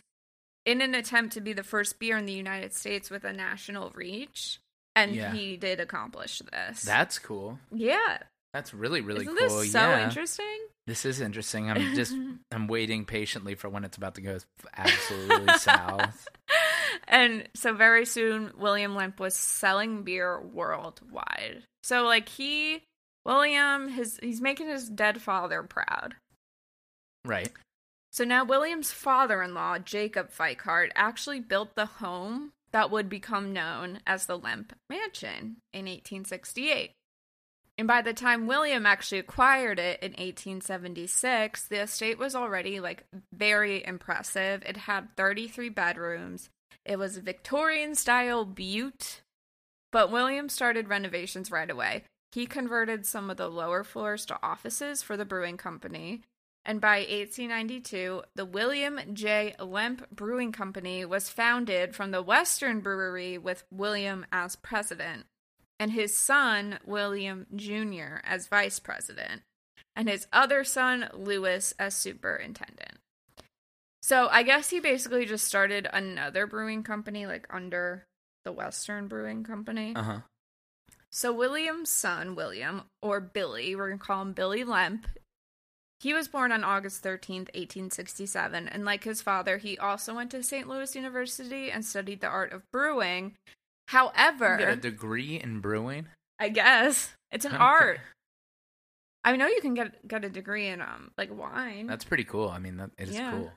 in 0.65 0.81
an 0.81 0.95
attempt 0.95 1.33
to 1.33 1.41
be 1.41 1.53
the 1.53 1.63
first 1.63 1.99
beer 1.99 2.17
in 2.17 2.25
the 2.25 2.33
United 2.33 2.73
States 2.73 3.11
with 3.11 3.23
a 3.23 3.31
national 3.31 3.91
reach. 3.91 4.59
And 4.97 5.15
Yeah. 5.15 5.31
he 5.33 5.57
did 5.57 5.79
accomplish 5.79 6.39
this. 6.51 6.81
That's 6.83 7.19
cool. 7.19 7.59
yeah. 7.71 8.17
That's 8.53 8.73
really, 8.73 9.01
really 9.01 9.21
Isn't 9.25 9.37
cool. 9.37 9.59
this 9.59 9.71
so 9.71 9.79
yeah. 9.79 10.05
interesting? 10.05 10.57
This 10.87 11.05
is 11.05 11.21
interesting. 11.21 11.69
I'm 11.69 11.93
just 11.95 12.15
I'm 12.51 12.67
waiting 12.67 13.05
patiently 13.05 13.53
for 13.55 13.69
when 13.69 13.83
it's 13.83 13.97
about 13.97 14.15
to 14.15 14.21
go 14.21 14.37
absolutely 14.75 15.53
south. 15.59 16.27
and 17.07 17.47
so 17.53 17.73
very 17.73 18.05
soon 18.05 18.51
William 18.57 18.95
Lemp 18.95 19.19
was 19.19 19.35
selling 19.35 20.03
beer 20.03 20.41
worldwide. 20.41 21.63
So 21.83 22.03
like 22.05 22.29
he 22.29 22.81
William 23.25 23.89
his 23.89 24.17
he's 24.23 24.41
making 24.41 24.69
his 24.69 24.89
dead 24.89 25.21
father 25.21 25.61
proud. 25.61 26.15
Right. 27.25 27.51
So 28.11 28.23
now 28.23 28.45
William's 28.45 28.91
father-in-law, 28.91 29.79
Jacob 29.79 30.31
Feickert, 30.31 30.89
actually 30.95 31.41
built 31.41 31.75
the 31.75 31.85
home 31.85 32.53
that 32.71 32.91
would 32.91 33.09
become 33.09 33.53
known 33.53 33.99
as 34.05 34.25
the 34.25 34.37
Lemp 34.37 34.73
Mansion 34.89 35.57
in 35.73 35.85
1868. 35.85 36.91
And 37.77 37.87
by 37.87 38.01
the 38.01 38.13
time 38.13 38.47
William 38.47 38.85
actually 38.85 39.19
acquired 39.19 39.77
it 39.77 40.01
in 40.01 40.11
1876, 40.11 41.67
the 41.67 41.81
estate 41.83 42.17
was 42.17 42.35
already 42.35 42.79
like 42.79 43.05
very 43.31 43.85
impressive. 43.85 44.63
It 44.65 44.77
had 44.77 45.15
33 45.15 45.69
bedrooms. 45.69 46.49
It 46.85 46.97
was 46.97 47.17
a 47.17 47.21
Victorian 47.21 47.93
style 47.93 48.45
butte. 48.45 49.21
But 49.91 50.11
William 50.11 50.49
started 50.49 50.89
renovations 50.89 51.51
right 51.51 51.69
away. 51.69 52.03
He 52.31 52.45
converted 52.45 53.05
some 53.05 53.29
of 53.29 53.37
the 53.37 53.49
lower 53.49 53.83
floors 53.83 54.25
to 54.25 54.39
offices 54.43 55.01
for 55.03 55.15
the 55.15 55.25
brewing 55.25 55.57
company. 55.57 56.21
And 56.67 56.81
by 56.81 56.97
1892, 56.97 58.23
the 58.35 58.43
William 58.43 58.99
J. 59.13 59.55
Lemp 59.57 60.11
Brewing 60.11 60.51
Company 60.51 61.05
was 61.05 61.29
founded 61.29 61.95
from 61.95 62.11
the 62.11 62.21
Western 62.21 62.81
Brewery 62.81 63.37
with 63.37 63.63
William 63.71 64.25
as 64.33 64.57
president, 64.57 65.27
and 65.79 65.91
his 65.93 66.15
son, 66.15 66.79
William 66.85 67.47
Jr., 67.55 68.17
as 68.25 68.47
vice 68.47 68.79
president, 68.79 69.43
and 69.95 70.09
his 70.09 70.27
other 70.33 70.65
son, 70.65 71.09
Lewis, 71.13 71.73
as 71.79 71.95
superintendent. 71.95 72.99
So 74.01 74.27
I 74.29 74.43
guess 74.43 74.69
he 74.69 74.81
basically 74.81 75.25
just 75.25 75.45
started 75.45 75.87
another 75.91 76.47
brewing 76.47 76.83
company, 76.83 77.25
like 77.25 77.47
under 77.49 78.05
the 78.43 78.51
Western 78.51 79.07
Brewing 79.07 79.45
Company. 79.45 79.93
Uh 79.95 80.03
huh. 80.03 80.19
So 81.11 81.31
William's 81.31 81.89
son, 81.89 82.35
William, 82.35 82.83
or 83.01 83.21
Billy, 83.21 83.73
we're 83.73 83.87
gonna 83.87 83.99
call 83.99 84.21
him 84.21 84.33
Billy 84.33 84.65
Lemp. 84.65 85.07
He 86.07 86.13
was 86.13 86.29
born 86.29 86.53
on 86.53 86.63
August 86.63 87.03
13th, 87.03 87.49
1867, 87.53 88.69
and 88.69 88.85
like 88.85 89.03
his 89.03 89.21
father, 89.21 89.57
he 89.57 89.77
also 89.77 90.15
went 90.15 90.31
to 90.31 90.41
St. 90.41 90.65
Louis 90.65 90.95
University 90.95 91.69
and 91.69 91.83
studied 91.83 92.21
the 92.21 92.27
art 92.27 92.53
of 92.53 92.61
brewing. 92.71 93.33
However, 93.89 94.55
Get 94.55 94.69
a 94.69 94.75
degree 94.77 95.35
in 95.37 95.59
brewing. 95.59 96.05
I 96.39 96.47
guess 96.47 97.11
it's 97.29 97.43
an 97.43 97.55
Okay. 97.55 97.61
art. 97.61 97.99
I 99.25 99.35
know 99.35 99.47
you 99.47 99.59
can 99.59 99.73
get 99.73 100.07
get 100.07 100.23
a 100.23 100.29
degree 100.29 100.67
in 100.69 100.79
um 100.81 101.11
like 101.17 101.29
wine. 101.29 101.87
That's 101.87 102.05
pretty 102.05 102.23
cool. 102.23 102.47
I 102.47 102.59
mean, 102.59 102.77
that 102.77 102.91
it 102.97 103.09
is 103.09 103.15
Yeah. 103.15 103.31
cool. 103.31 103.51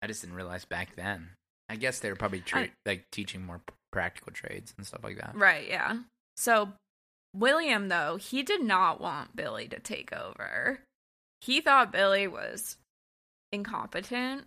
I 0.00 0.06
just 0.06 0.22
didn't 0.22 0.36
realize 0.36 0.64
back 0.64 0.96
then. 0.96 1.32
I 1.68 1.76
guess 1.76 2.00
they 2.00 2.08
were 2.08 2.16
probably 2.16 2.40
tra- 2.40 2.62
I- 2.62 2.72
like 2.86 3.04
teaching 3.12 3.44
more 3.44 3.60
practical 3.92 4.32
trades 4.32 4.72
and 4.78 4.86
stuff 4.86 5.04
like 5.04 5.18
that. 5.18 5.36
Right, 5.36 5.68
yeah. 5.68 5.98
So 6.38 6.72
William 7.34 7.88
though, 7.88 8.16
he 8.16 8.42
did 8.42 8.62
not 8.62 9.02
want 9.02 9.36
Billy 9.36 9.68
to 9.68 9.78
take 9.78 10.14
over. 10.14 10.80
He 11.40 11.60
thought 11.60 11.92
Billy 11.92 12.26
was 12.26 12.76
incompetent. 13.52 14.44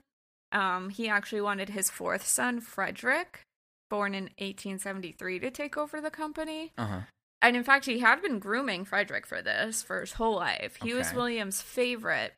Um 0.52 0.90
he 0.90 1.10
actually 1.10 1.42
wanted 1.42 1.70
his 1.70 1.90
fourth 1.90 2.26
son, 2.26 2.62
Frederick, 2.62 3.42
born 3.90 4.14
in 4.14 4.24
1873 4.40 5.40
to 5.40 5.52
take 5.52 5.78
over 5.78 6.02
the 6.02 6.12
company. 6.12 6.72
Uh 6.78 6.86
huh. 6.86 7.00
And 7.44 7.58
in 7.58 7.64
fact, 7.64 7.86
he 7.86 8.00
had 8.00 8.22
been 8.22 8.40
grooming 8.40 8.86
Frederick 8.86 9.28
for 9.28 9.42
this 9.42 9.84
for 9.84 10.00
his 10.00 10.14
whole 10.14 10.38
life. 10.38 10.78
He 10.82 10.94
was 10.94 11.14
William's 11.14 11.62
favorite, 11.62 12.34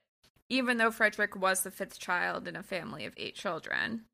even 0.50 0.78
though 0.78 0.90
Frederick 0.90 1.36
was 1.36 1.62
the 1.62 1.70
fifth 1.70 2.00
child 2.00 2.48
in 2.48 2.56
a 2.56 2.64
family 2.64 3.06
of 3.06 3.14
eight 3.16 3.36
children. 3.36 4.06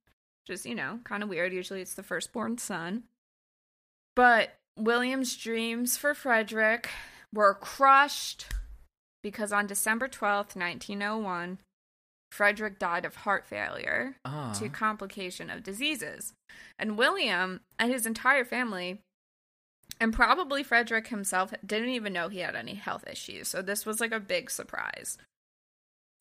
Which 0.43 0.57
is, 0.57 0.65
you 0.65 0.75
know, 0.75 0.99
kind 1.05 1.23
of 1.23 1.29
weird. 1.29 1.53
Usually 1.53 1.81
it's 1.81 1.93
the 1.93 2.03
firstborn 2.03 2.57
son. 2.57 3.03
But 4.17 4.57
William's 4.77 5.37
dreams 5.37 5.95
for 5.95 6.13
Frederick 6.13 6.89
were 7.33 7.53
crushed 7.53 8.47
because 9.23 9.51
on 9.51 9.67
December 9.67 10.07
12th, 10.07 10.55
1901, 10.55 11.59
Frederick 12.31 12.79
died 12.79 13.05
of 13.05 13.17
heart 13.17 13.45
failure 13.45 14.15
Oh. 14.25 14.53
to 14.57 14.69
complication 14.69 15.49
of 15.49 15.63
diseases. 15.63 16.33
And 16.79 16.97
William 16.97 17.61
and 17.77 17.91
his 17.91 18.05
entire 18.05 18.45
family, 18.45 19.01
and 19.99 20.13
probably 20.13 20.63
Frederick 20.63 21.07
himself, 21.07 21.53
didn't 21.65 21.89
even 21.89 22.13
know 22.13 22.29
he 22.29 22.39
had 22.39 22.55
any 22.55 22.75
health 22.75 23.05
issues. 23.07 23.49
So 23.49 23.61
this 23.61 23.85
was 23.85 23.99
like 23.99 24.13
a 24.13 24.19
big 24.19 24.49
surprise. 24.49 25.17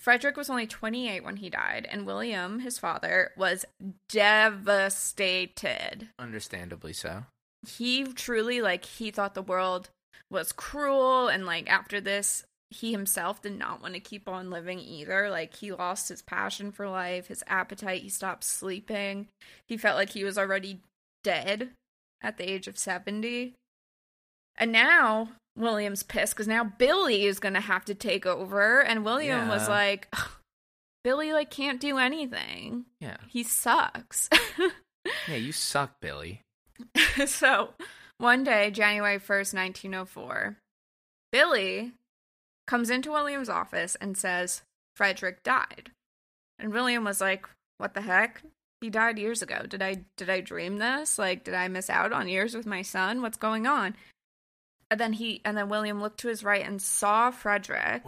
Frederick 0.00 0.36
was 0.36 0.50
only 0.50 0.66
28 0.66 1.22
when 1.22 1.36
he 1.36 1.50
died, 1.50 1.86
and 1.90 2.06
William, 2.06 2.60
his 2.60 2.78
father, 2.78 3.32
was 3.36 3.64
devastated. 4.08 6.08
Understandably 6.18 6.92
so. 6.92 7.24
He 7.66 8.04
truly, 8.04 8.62
like, 8.62 8.84
he 8.86 9.10
thought 9.10 9.34
the 9.34 9.42
world 9.42 9.90
was 10.30 10.52
cruel, 10.52 11.28
and, 11.28 11.44
like, 11.44 11.68
after 11.68 12.00
this, 12.00 12.44
he 12.70 12.92
himself 12.92 13.42
did 13.42 13.58
not 13.58 13.82
want 13.82 13.94
to 13.94 14.00
keep 14.00 14.28
on 14.28 14.50
living 14.50 14.78
either. 14.78 15.28
Like, 15.28 15.56
he 15.56 15.72
lost 15.72 16.08
his 16.08 16.22
passion 16.22 16.70
for 16.72 16.88
life, 16.88 17.26
his 17.26 17.42
appetite, 17.46 18.02
he 18.02 18.08
stopped 18.08 18.44
sleeping. 18.44 19.28
He 19.66 19.76
felt 19.76 19.96
like 19.96 20.10
he 20.10 20.24
was 20.24 20.38
already 20.38 20.80
dead 21.24 21.70
at 22.22 22.36
the 22.36 22.48
age 22.48 22.68
of 22.68 22.78
70. 22.78 23.54
And 24.56 24.72
now 24.72 25.30
William's 25.56 26.02
pissed 26.02 26.34
because 26.34 26.48
now 26.48 26.64
Billy 26.64 27.24
is 27.24 27.40
going 27.40 27.54
to 27.54 27.60
have 27.60 27.84
to 27.86 27.94
take 27.94 28.26
over. 28.26 28.80
And 28.80 29.04
William 29.04 29.48
was 29.48 29.68
like, 29.68 30.14
Billy, 31.02 31.32
like, 31.32 31.50
can't 31.50 31.80
do 31.80 31.98
anything. 31.98 32.84
Yeah. 33.00 33.16
He 33.28 33.42
sucks. 33.42 34.28
Yeah, 35.28 35.36
you 35.36 35.52
suck, 35.52 36.00
Billy. 36.00 36.42
so 37.26 37.70
one 38.18 38.44
day, 38.44 38.70
January 38.70 39.18
1st, 39.18 39.54
1904, 39.54 40.56
Billy 41.32 41.92
comes 42.70 42.88
into 42.88 43.10
William's 43.10 43.48
office 43.48 43.96
and 44.00 44.16
says, 44.16 44.62
Frederick 44.94 45.42
died. 45.42 45.90
And 46.56 46.72
William 46.72 47.02
was 47.04 47.20
like, 47.20 47.46
What 47.78 47.94
the 47.94 48.02
heck? 48.02 48.42
He 48.80 48.88
died 48.90 49.18
years 49.18 49.42
ago. 49.42 49.66
Did 49.68 49.82
I 49.82 50.04
did 50.16 50.30
I 50.30 50.40
dream 50.40 50.78
this? 50.78 51.18
Like, 51.18 51.42
did 51.44 51.54
I 51.54 51.66
miss 51.68 51.90
out 51.90 52.12
on 52.12 52.28
years 52.28 52.54
with 52.54 52.66
my 52.66 52.82
son? 52.82 53.22
What's 53.22 53.36
going 53.36 53.66
on? 53.66 53.96
And 54.88 55.00
then 55.00 55.12
he 55.14 55.40
and 55.44 55.56
then 55.56 55.68
William 55.68 56.00
looked 56.00 56.20
to 56.20 56.28
his 56.28 56.44
right 56.44 56.64
and 56.64 56.80
saw 56.80 57.30
Frederick, 57.32 58.02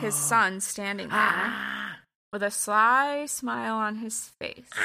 his 0.00 0.14
son, 0.14 0.60
standing 0.60 1.08
there 1.08 1.18
Ah. 1.18 1.98
with 2.32 2.42
a 2.42 2.50
sly 2.50 3.26
smile 3.26 3.74
on 3.76 3.96
his 3.96 4.30
face. 4.40 4.70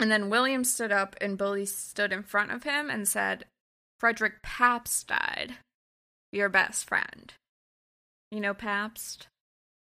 And 0.00 0.12
then 0.12 0.30
William 0.30 0.62
stood 0.62 0.92
up 0.92 1.16
and 1.20 1.36
Billy 1.36 1.66
stood 1.66 2.12
in 2.12 2.22
front 2.22 2.52
of 2.52 2.62
him 2.62 2.88
and 2.88 3.08
said, 3.08 3.46
Frederick 3.98 4.42
Pabst 4.44 5.08
died. 5.08 5.56
Your 6.30 6.48
best 6.48 6.86
friend. 6.88 7.32
You 8.30 8.40
know 8.40 8.54
Pabst? 8.54 9.28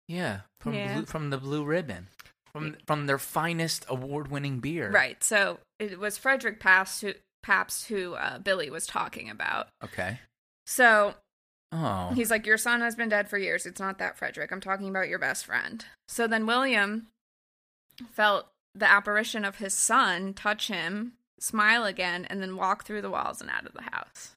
Yeah, 0.08 0.40
from 0.60 0.74
Yeah. 0.74 0.94
Blue, 0.94 1.04
from 1.06 1.30
the 1.30 1.38
Blue 1.38 1.64
Ribbon, 1.64 2.08
from 2.52 2.76
from 2.86 3.06
their 3.06 3.18
finest 3.18 3.84
award-winning 3.88 4.60
beer. 4.60 4.90
Right. 4.90 5.22
So 5.22 5.58
it 5.78 5.98
was 5.98 6.18
Frederick 6.18 6.60
Pabst 6.60 7.00
who 7.02 7.14
Pabst, 7.42 7.88
who 7.88 8.14
uh, 8.14 8.38
Billy 8.38 8.70
was 8.70 8.86
talking 8.86 9.30
about. 9.30 9.68
Okay. 9.84 10.20
So 10.66 11.14
Oh. 11.72 12.10
He's 12.14 12.30
like, 12.30 12.46
Your 12.46 12.58
son 12.58 12.80
has 12.80 12.96
been 12.96 13.08
dead 13.08 13.28
for 13.28 13.38
years. 13.38 13.64
It's 13.66 13.80
not 13.80 13.98
that, 13.98 14.18
Frederick. 14.18 14.50
I'm 14.50 14.60
talking 14.60 14.88
about 14.88 15.08
your 15.08 15.18
best 15.20 15.46
friend. 15.46 15.84
So 16.08 16.26
then 16.26 16.46
William 16.46 17.06
felt 18.10 18.48
the 18.74 18.90
apparition 18.90 19.44
of 19.44 19.56
his 19.56 19.74
son 19.74 20.34
touch 20.34 20.68
him, 20.68 21.12
smile 21.38 21.84
again, 21.84 22.24
and 22.28 22.42
then 22.42 22.56
walk 22.56 22.84
through 22.84 23.02
the 23.02 23.10
walls 23.10 23.40
and 23.40 23.50
out 23.50 23.66
of 23.66 23.72
the 23.72 23.82
house. 23.82 24.34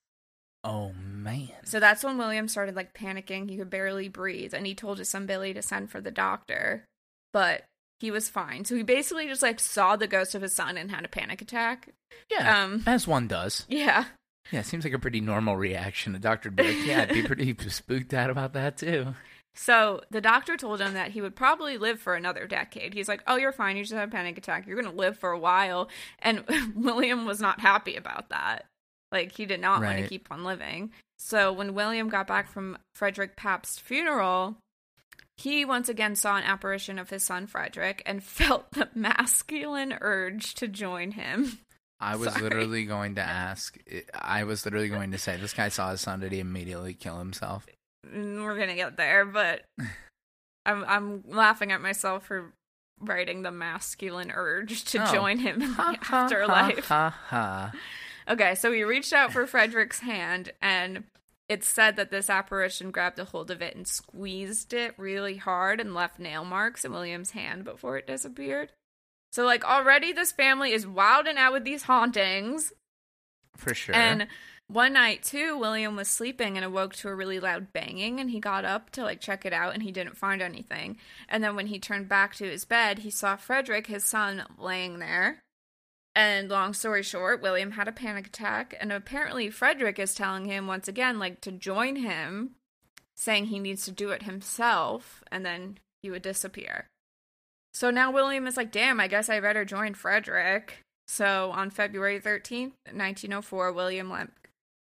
Oh 0.64 0.92
man. 1.02 1.50
So 1.64 1.80
that's 1.80 2.04
when 2.04 2.18
William 2.18 2.48
started 2.48 2.76
like 2.76 2.94
panicking. 2.94 3.50
He 3.50 3.58
could 3.58 3.70
barely 3.70 4.08
breathe. 4.10 4.54
And 4.54 4.66
he 4.66 4.76
told 4.76 4.98
his 4.98 5.10
son 5.10 5.26
Billy 5.26 5.54
to 5.54 5.62
send 5.62 5.90
for 5.90 6.02
the 6.02 6.12
doctor, 6.12 6.86
but 7.32 7.64
he 8.00 8.12
was 8.12 8.30
fine. 8.30 8.66
So 8.66 8.76
he 8.76 8.84
basically 8.84 9.28
just 9.28 9.42
like 9.42 9.60
saw 9.60 9.96
the 9.96 10.08
ghost 10.08 10.36
of 10.36 10.42
his 10.42 10.54
son 10.54 10.78
and 10.78 10.92
had 10.92 11.06
a 11.06 11.10
panic 11.10 11.42
attack. 11.42 11.90
Yeah. 12.30 12.64
Um, 12.64 12.84
as 12.86 13.08
one 13.08 13.28
does. 13.28 13.66
Yeah. 13.70 14.06
Yeah, 14.52 14.60
it 14.60 14.66
seems 14.66 14.84
like 14.84 14.94
a 14.94 15.00
pretty 15.00 15.22
normal 15.22 15.56
reaction. 15.56 16.12
The 16.14 16.20
doctor 16.20 16.50
would 16.50 16.58
be 16.58 16.64
like, 16.64 16.86
yeah, 16.86 17.02
I'd 17.04 17.14
be 17.14 17.24
pretty 17.24 17.56
spooked 17.70 18.14
out 18.14 18.30
about 18.30 18.54
that 18.54 18.78
too. 18.78 19.14
So 19.56 20.02
the 20.10 20.22
doctor 20.22 20.58
told 20.58 20.82
him 20.82 20.94
that 20.94 21.12
he 21.12 21.22
would 21.22 21.36
probably 21.36 21.78
live 21.78 22.00
for 22.00 22.16
another 22.16 22.48
decade. 22.48 22.94
He's 22.94 23.08
like, 23.08 23.22
"Oh, 23.28 23.36
you're 23.36 23.52
fine. 23.52 23.78
You 23.78 23.84
just 23.84 23.94
had 23.94 24.08
a 24.08 24.12
panic 24.12 24.38
attack. 24.38 24.66
You're 24.66 24.82
going 24.82 24.92
to 24.92 25.00
live 25.00 25.18
for 25.18 25.32
a 25.32 25.40
while." 25.40 25.90
And 26.20 26.44
William 26.76 27.26
was 27.26 27.40
not 27.40 27.60
happy 27.60 27.96
about 27.96 28.30
that. 28.30 28.66
Like 29.14 29.32
he 29.32 29.46
did 29.46 29.62
not 29.62 29.82
want 29.82 30.00
to 30.00 30.08
keep 30.08 30.28
on 30.32 30.44
living. 30.44 30.92
So 31.20 31.54
when 31.54 31.74
William 31.76 32.10
got 32.10 32.28
back 32.28 32.50
from 32.50 32.78
Frederick 32.96 33.38
Pabst's 33.38 33.80
funeral, 33.80 34.58
he 35.38 35.64
once 35.64 35.88
again 35.88 36.16
saw 36.16 36.36
an 36.38 36.44
apparition 36.44 37.00
of 37.00 37.10
his 37.10 37.24
son 37.24 37.48
Frederick 37.48 38.04
and 38.06 38.22
felt 38.40 38.72
the 38.72 38.90
masculine 38.96 39.96
urge 40.02 40.56
to 40.56 40.68
join 40.68 41.12
him. 41.12 41.60
I 42.00 42.18
was 42.18 42.30
Sorry. 42.34 42.42
literally 42.44 42.84
going 42.86 43.16
to 43.16 43.22
ask. 43.26 43.78
I 44.14 44.44
was 44.44 44.66
literally 44.66 44.90
going 44.90 45.12
to 45.12 45.18
say, 45.18 45.38
this 45.38 45.54
guy 45.54 45.70
saw 45.70 45.92
his 45.92 46.02
son. 46.02 46.20
Did 46.20 46.34
he 46.34 46.40
immediately 46.40 46.94
kill 46.94 47.18
himself? 47.20 47.66
Mm, 48.14 48.44
We're 48.44 48.58
gonna 48.60 48.76
get 48.76 48.98
there, 48.98 49.24
but 49.26 49.62
I'm 50.66 50.84
I'm 50.86 51.24
laughing 51.28 51.72
at 51.72 51.82
myself 51.82 52.26
for 52.26 52.52
writing 53.00 53.44
the 53.44 53.52
masculine 53.52 54.32
urge 54.34 54.84
to 54.86 55.08
Oh. 55.08 55.14
join 55.14 55.38
him 55.38 55.62
in 55.62 55.70
the 55.70 55.74
ha, 55.76 55.96
ha, 56.02 56.18
afterlife. 56.26 56.88
Ha 56.90 57.10
ha. 57.28 57.72
Okay, 58.30 58.56
so 58.56 58.72
he 58.72 58.84
reached 58.84 59.14
out 59.14 59.34
for 59.34 59.46
Frederick's 59.46 60.00
hand, 60.00 60.52
and 60.62 61.04
it's 61.50 61.68
said 61.68 61.98
that 61.98 62.10
this 62.10 62.30
apparition 62.30 62.92
grabbed 62.92 63.20
a 63.20 63.26
hold 63.26 63.52
of 63.52 63.62
it 63.62 63.76
and 63.76 63.88
squeezed 63.88 64.74
it 64.74 64.94
really 64.98 65.38
hard 65.38 65.80
and 65.80 65.94
left 65.94 66.20
nail 66.20 66.46
marks 66.46 66.86
in 66.86 66.92
William's 66.92 67.32
hand 67.32 67.66
before 67.66 67.98
it 67.98 68.08
disappeared. 68.08 68.72
So, 69.32 69.46
like, 69.46 69.66
already 69.66 70.14
this 70.14 70.32
family 70.32 70.72
is 70.72 70.88
wilding 70.88 71.38
out 71.38 71.54
with 71.54 71.66
these 71.66 71.84
hauntings. 71.84 72.72
For 73.58 73.74
sure. 73.74 73.96
And 73.96 74.28
one 74.68 74.94
night, 74.94 75.24
too, 75.24 75.58
William 75.58 75.96
was 75.96 76.08
sleeping 76.08 76.56
and 76.56 76.66
awoke 76.66 76.96
to 76.96 77.10
a 77.10 77.16
really 77.16 77.40
loud 77.40 77.74
banging, 77.74 78.20
and 78.20 78.30
he 78.30 78.40
got 78.40 78.64
up 78.64 78.90
to 78.92 79.04
like 79.04 79.20
check 79.20 79.46
it 79.46 79.54
out, 79.54 79.74
and 79.74 79.84
he 79.84 79.92
didn't 79.92 80.18
find 80.18 80.42
anything. 80.42 80.98
And 81.28 81.44
then 81.44 81.56
when 81.56 81.68
he 81.68 81.78
turned 81.78 82.08
back 82.08 82.36
to 82.36 82.46
his 82.46 82.64
bed, 82.64 83.00
he 83.00 83.10
saw 83.10 83.36
Frederick, 83.36 83.88
his 83.88 84.06
son, 84.06 84.44
laying 84.58 85.00
there. 85.00 85.43
And 86.16 86.50
long 86.50 86.74
story 86.74 87.02
short, 87.02 87.42
William 87.42 87.72
had 87.72 87.88
a 87.88 87.92
panic 87.92 88.28
attack, 88.28 88.76
and 88.80 88.92
apparently 88.92 89.50
Frederick 89.50 89.98
is 89.98 90.14
telling 90.14 90.46
him 90.46 90.68
once 90.68 90.88
again, 90.88 91.18
like, 91.18 91.42
to 91.42 91.52
join 91.52 91.96
him, 91.96 92.52
saying 93.16 93.46
he 93.46 93.60
needs 93.60 93.86
to 93.86 93.92
do 93.92 94.10
it 94.12 94.24
himself, 94.24 95.24
and 95.32 95.46
then 95.46 95.80
he 96.04 96.12
would 96.12 96.22
disappear. 96.22 96.88
So 97.74 97.90
now 97.90 98.12
William 98.12 98.46
is 98.46 98.58
like, 98.58 98.72
damn, 98.72 99.00
I 99.00 99.08
guess 99.08 99.30
I 99.30 99.40
better 99.40 99.66
join 99.66 99.96
Frederick. 99.96 100.80
So 101.08 101.52
on 101.52 101.72
February 101.72 102.20
13th, 102.20 102.74
1904, 102.92 103.72
William 103.72 104.10
Lemp 104.10 104.34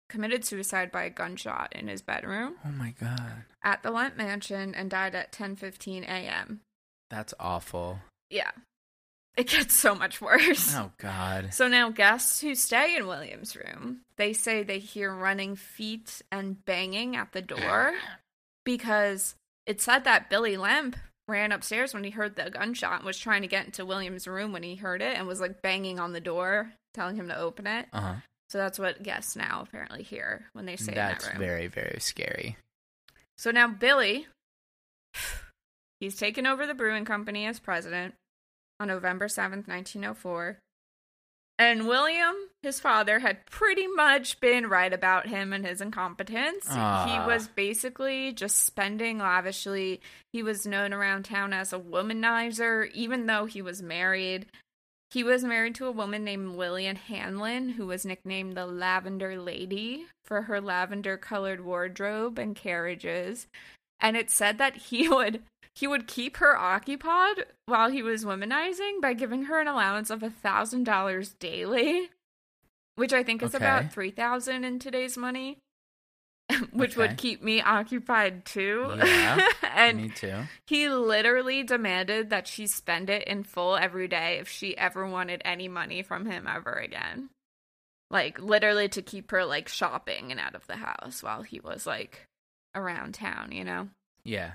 committed 0.09 0.45
suicide 0.45 0.91
by 0.91 1.05
a 1.05 1.09
gunshot 1.09 1.73
in 1.73 1.87
his 1.87 2.03
bedroom 2.03 2.53
oh 2.63 2.71
my 2.71 2.93
god, 2.99 3.45
at 3.63 3.81
the 3.81 3.89
Lemp 3.89 4.15
mansion 4.15 4.75
and 4.75 4.91
died 4.91 5.15
at 5.15 5.31
10:15 5.31 6.03
a.m. 6.03 6.61
that's 7.09 7.33
awful. 7.39 7.99
Yeah. 8.29 8.51
It 9.35 9.47
gets 9.47 9.73
so 9.73 9.95
much 9.95 10.21
worse. 10.21 10.75
Oh 10.75 10.91
god. 10.99 11.53
So 11.53 11.67
now 11.67 11.89
guests 11.89 12.41
who 12.41 12.53
stay 12.53 12.95
in 12.95 13.07
William's 13.07 13.55
room, 13.55 14.01
they 14.15 14.31
say 14.33 14.61
they 14.61 14.79
hear 14.79 15.13
running 15.13 15.55
feet 15.55 16.21
and 16.31 16.63
banging 16.65 17.15
at 17.15 17.31
the 17.31 17.41
door 17.41 17.93
because 18.63 19.35
it 19.65 19.81
said 19.81 20.03
that 20.03 20.29
Billy 20.29 20.55
Lemp 20.55 20.97
ran 21.27 21.51
upstairs 21.51 21.93
when 21.93 22.03
he 22.03 22.09
heard 22.11 22.35
the 22.35 22.49
gunshot 22.49 22.97
and 22.97 23.05
was 23.05 23.17
trying 23.17 23.41
to 23.41 23.47
get 23.47 23.65
into 23.65 23.85
William's 23.85 24.27
room 24.27 24.51
when 24.53 24.61
he 24.63 24.75
heard 24.75 25.01
it 25.01 25.17
and 25.17 25.25
was 25.25 25.39
like 25.41 25.61
banging 25.61 25.99
on 25.99 26.13
the 26.13 26.19
door 26.21 26.71
telling 26.93 27.15
him 27.15 27.29
to 27.29 27.37
open 27.37 27.65
it. 27.65 27.87
Uh 27.91 28.01
huh. 28.01 28.13
So 28.49 28.59
that's 28.59 28.77
what 28.77 29.01
guests 29.01 29.35
now 29.35 29.63
apparently 29.67 30.03
hear 30.03 30.45
when 30.53 30.67
they 30.67 30.75
stay 30.75 30.93
That's 30.93 31.23
in 31.23 31.29
that 31.29 31.39
room. 31.39 31.47
very 31.47 31.67
very 31.67 31.99
scary. 31.99 32.57
So 33.35 33.49
now 33.49 33.67
Billy, 33.67 34.27
he's 35.99 36.15
taken 36.17 36.45
over 36.45 36.67
the 36.67 36.75
brewing 36.75 37.05
company 37.05 37.47
as 37.47 37.59
president 37.59 38.13
on 38.83 38.89
November 38.89 39.27
7th, 39.27 39.67
1904. 39.67 40.59
And 41.59 41.87
William, 41.87 42.35
his 42.61 42.79
father, 42.79 43.19
had 43.19 43.45
pretty 43.45 43.87
much 43.87 44.39
been 44.39 44.67
right 44.67 44.91
about 44.91 45.27
him 45.27 45.53
and 45.53 45.65
his 45.65 45.81
incompetence. 45.81 46.65
Ah. 46.69 47.05
He 47.05 47.27
was 47.27 47.47
basically 47.47 48.33
just 48.33 48.65
spending 48.65 49.19
lavishly. 49.19 50.01
He 50.31 50.43
was 50.43 50.65
known 50.65 50.93
around 50.93 51.23
town 51.23 51.53
as 51.53 51.71
a 51.71 51.79
womanizer, 51.79 52.91
even 52.93 53.27
though 53.27 53.45
he 53.45 53.61
was 53.61 53.81
married. 53.81 54.47
He 55.11 55.23
was 55.23 55.43
married 55.43 55.75
to 55.75 55.85
a 55.85 55.91
woman 55.91 56.23
named 56.23 56.57
Lillian 56.57 56.97
Handlan, 56.97 57.73
who 57.73 57.85
was 57.85 58.03
nicknamed 58.03 58.57
the 58.57 58.65
Lavender 58.65 59.39
Lady 59.39 60.07
for 60.25 60.43
her 60.43 60.59
lavender 60.59 61.17
colored 61.17 61.63
wardrobe 61.63 62.39
and 62.39 62.55
carriages. 62.55 63.45
And 63.99 64.17
it 64.17 64.31
said 64.31 64.57
that 64.57 64.75
he 64.75 65.07
would 65.09 65.43
he 65.75 65.87
would 65.87 66.07
keep 66.07 66.37
her 66.37 66.55
occupied 66.57 67.45
while 67.65 67.89
he 67.89 68.01
was 68.03 68.25
womanizing 68.25 69.01
by 69.01 69.13
giving 69.13 69.43
her 69.45 69.59
an 69.59 69.67
allowance 69.67 70.09
of 70.09 70.21
a 70.23 70.29
thousand 70.29 70.83
dollars 70.83 71.33
daily, 71.39 72.09
which 72.95 73.13
I 73.13 73.23
think 73.23 73.41
is 73.41 73.55
Okay. 73.55 73.63
about 73.63 73.91
three 73.91 74.11
thousand 74.11 74.63
in 74.63 74.79
today's 74.79 75.17
money. 75.17 75.57
Which 76.73 76.97
Okay. 76.97 77.07
would 77.07 77.17
keep 77.17 77.41
me 77.41 77.61
occupied 77.61 78.43
too. 78.45 78.93
Yeah, 78.97 79.47
and 79.75 79.97
Me 80.01 80.09
too. 80.09 80.41
he 80.67 80.89
literally 80.89 81.63
demanded 81.63 82.31
that 82.31 82.47
she 82.47 82.67
spend 82.67 83.09
it 83.09 83.23
in 83.27 83.43
full 83.43 83.77
every 83.77 84.09
day 84.09 84.39
if 84.39 84.49
she 84.49 84.77
ever 84.77 85.07
wanted 85.07 85.41
any 85.45 85.69
money 85.69 86.03
from 86.03 86.25
him 86.25 86.45
ever 86.47 86.73
again. 86.73 87.29
Like 88.11 88.39
literally 88.39 88.89
to 88.89 89.01
keep 89.01 89.31
her 89.31 89.45
like 89.45 89.69
shopping 89.69 90.31
and 90.31 90.39
out 90.39 90.53
of 90.53 90.67
the 90.67 90.75
house 90.75 91.23
while 91.23 91.43
he 91.43 91.61
was 91.61 91.87
like 91.87 92.25
around 92.75 93.13
town, 93.13 93.53
you 93.53 93.63
know. 93.63 93.87
Yeah. 94.25 94.51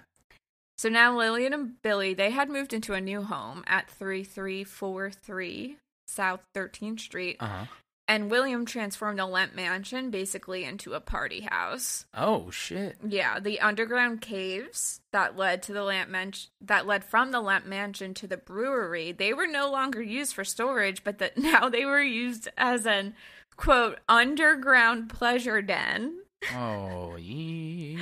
So 0.79 0.89
now 0.89 1.17
Lillian 1.17 1.53
and 1.53 1.83
Billy, 1.83 2.15
they 2.15 2.31
had 2.31 2.49
moved 2.49 2.73
into 2.73 2.95
a 2.95 3.01
new 3.01 3.23
home 3.23 3.65
at 3.67 3.91
3343 3.91 5.77
South 6.07 6.41
13th 6.55 7.01
Street, 7.01 7.37
Uh 7.41 7.47
huh. 7.47 7.65
and 8.07 8.31
William 8.31 8.65
transformed 8.65 9.21
a 9.21 9.27
Lemp 9.27 9.55
mansion 9.55 10.11
basically 10.11 10.65
into 10.65 10.95
a 10.95 11.01
party 11.01 11.41
house. 11.41 12.07
Oh 12.15 12.51
shit. 12.51 12.97
Yeah, 13.07 13.41
the 13.41 13.61
underground 13.61 14.21
caves 14.23 15.01
that 15.13 15.37
led 15.37 15.63
to 15.65 15.73
the 15.73 15.83
Lemp 15.83 16.09
mansion 16.11 16.51
that 16.63 16.87
led 16.87 17.05
from 17.05 17.31
the 17.33 17.41
Lemp 17.41 17.67
mansion 17.67 18.15
to 18.15 18.27
the 18.27 18.37
brewery, 18.39 19.13
they 19.13 19.35
were 19.35 19.47
no 19.49 19.71
longer 19.71 20.01
used 20.01 20.33
for 20.35 20.45
storage, 20.45 21.05
but 21.05 21.19
that 21.19 21.37
now 21.39 21.69
they 21.69 21.85
were 21.85 22.01
used 22.03 22.49
as 22.57 22.87
an 22.87 23.15
quote 23.57 23.99
underground 24.09 25.11
pleasure 25.11 25.61
den. 25.61 26.21
Oh 26.55 27.17
yeah. 27.17 27.99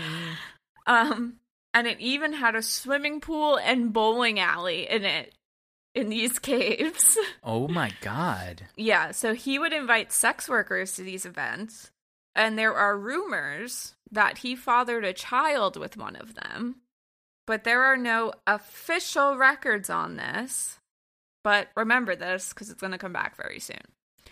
Um 0.87 1.37
and 1.77 1.87
it 1.87 2.01
even 2.01 2.33
had 2.33 2.55
a 2.55 2.63
swimming 2.63 3.21
pool 3.21 3.59
and 3.59 3.93
bowling 3.93 4.41
alley 4.41 4.89
in 4.89 5.05
it 5.05 5.35
in 5.95 6.09
these 6.09 6.39
caves. 6.39 7.19
Oh 7.45 7.69
my 7.69 7.93
god. 8.01 8.63
Yeah, 8.77 9.11
so 9.11 9.35
he 9.35 9.59
would 9.59 9.75
invite 9.75 10.11
sex 10.11 10.49
workers 10.49 10.93
to 10.93 11.03
these 11.03 11.27
events, 11.27 11.91
and 12.35 12.59
there 12.59 12.75
are 12.75 12.97
rumors 12.97 13.95
that 14.11 14.39
he 14.39 14.57
fathered 14.57 15.05
a 15.05 15.13
child 15.13 15.77
with 15.77 15.99
one 15.99 16.17
of 16.17 16.35
them. 16.35 16.77
But 17.47 17.65
there 17.65 17.83
are 17.83 17.99
no 17.99 18.33
official 18.47 19.37
records 19.37 19.91
on 19.91 20.17
this. 20.17 20.79
But 21.45 21.69
remember 21.77 22.17
this 22.17 22.55
because 22.55 22.71
it's 22.71 22.81
going 22.81 22.93
to 22.93 22.99
come 22.99 23.13
back 23.13 23.37
very 23.37 23.61
soon. 23.61 23.83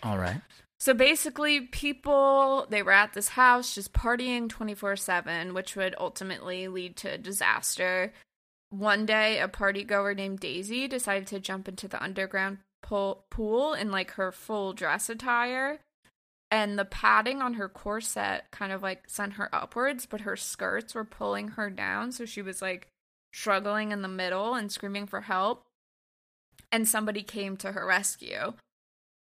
All 0.01 0.17
right. 0.17 0.41
So 0.85 0.93
basically, 0.93 1.61
people 1.61 2.67
they 2.69 2.83
were 2.83 2.91
at 2.91 3.13
this 3.13 3.29
house 3.29 3.73
just 3.73 3.91
partying 3.91 4.47
24/7, 4.47 5.55
which 5.55 5.75
would 5.75 5.95
ultimately 5.97 6.67
lead 6.67 6.95
to 6.97 7.17
disaster. 7.17 8.13
One 8.69 9.07
day, 9.07 9.39
a 9.39 9.47
party 9.47 9.83
goer 9.83 10.13
named 10.13 10.41
Daisy 10.41 10.87
decided 10.87 11.25
to 11.29 11.39
jump 11.39 11.67
into 11.67 11.87
the 11.87 12.03
underground 12.03 12.59
pool, 12.83 13.25
pool 13.31 13.73
in 13.73 13.89
like 13.89 14.11
her 14.11 14.31
full 14.31 14.73
dress 14.73 15.09
attire, 15.09 15.79
and 16.51 16.77
the 16.77 16.85
padding 16.85 17.41
on 17.41 17.55
her 17.55 17.67
corset 17.67 18.51
kind 18.51 18.71
of 18.71 18.83
like 18.83 19.09
sent 19.09 19.33
her 19.33 19.49
upwards, 19.55 20.05
but 20.05 20.21
her 20.21 20.35
skirts 20.35 20.93
were 20.93 21.03
pulling 21.03 21.47
her 21.57 21.71
down, 21.71 22.11
so 22.11 22.25
she 22.27 22.43
was 22.43 22.61
like 22.61 22.89
struggling 23.33 23.91
in 23.91 24.03
the 24.03 24.07
middle 24.07 24.53
and 24.53 24.71
screaming 24.71 25.07
for 25.07 25.21
help. 25.21 25.65
And 26.71 26.87
somebody 26.87 27.23
came 27.23 27.57
to 27.57 27.71
her 27.71 27.87
rescue. 27.87 28.53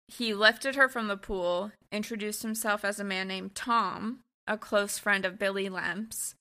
He 0.07 0.33
lifted 0.33 0.75
her 0.75 0.87
from 0.87 1.07
the 1.07 1.17
pool, 1.17 1.71
introduced 1.91 2.43
himself 2.43 2.85
as 2.85 2.99
a 2.99 3.03
man 3.03 3.27
named 3.27 3.55
Tom, 3.55 4.19
a 4.47 4.57
close 4.57 4.97
friend 4.97 5.25
of 5.25 5.39
Billy 5.39 5.69
Lemps, 5.69 6.35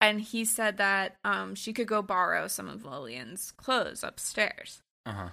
and 0.00 0.20
he 0.20 0.44
said 0.44 0.76
that 0.76 1.16
um, 1.24 1.54
she 1.54 1.72
could 1.72 1.86
go 1.86 2.02
borrow 2.02 2.48
some 2.48 2.68
of 2.68 2.84
Lillian's 2.84 3.52
clothes 3.52 4.02
upstairs. 4.02 4.80
Uh 5.06 5.12
huh. 5.12 5.28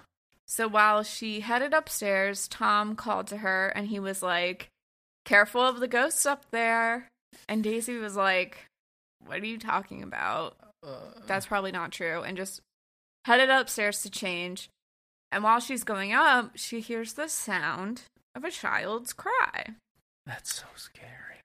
So 0.48 0.68
while 0.68 1.04
she 1.04 1.40
headed 1.40 1.74
upstairs, 1.74 2.48
Tom 2.48 2.96
called 2.96 3.28
to 3.28 3.38
her 3.38 3.70
and 3.70 3.88
he 3.88 4.00
was 4.00 4.22
like, 4.22 4.70
Careful 5.24 5.62
of 5.62 5.80
the 5.80 5.88
ghosts 5.88 6.26
up 6.26 6.46
there. 6.52 7.08
And 7.48 7.64
Daisy 7.64 7.98
was 7.98 8.16
like, 8.16 8.66
What 9.26 9.40
are 9.40 9.46
you 9.46 9.58
talking 9.58 10.04
about? 10.04 10.58
That's 11.26 11.46
probably 11.46 11.72
not 11.72 11.92
true. 11.92 12.22
And 12.24 12.36
just 12.36 12.62
headed 13.26 13.50
upstairs 13.50 14.02
to 14.02 14.10
change. 14.10 14.70
And 15.32 15.44
while 15.44 15.60
she's 15.60 15.84
going 15.84 16.14
up, 16.14 16.52
she 16.56 16.82
hears 16.82 17.14
the 17.14 17.30
sound 17.30 18.04
of 18.36 18.44
a 18.44 18.52
child's 18.52 19.14
cry. 19.14 19.66
That's 20.26 20.56
so 20.56 20.66
scary. 20.76 21.42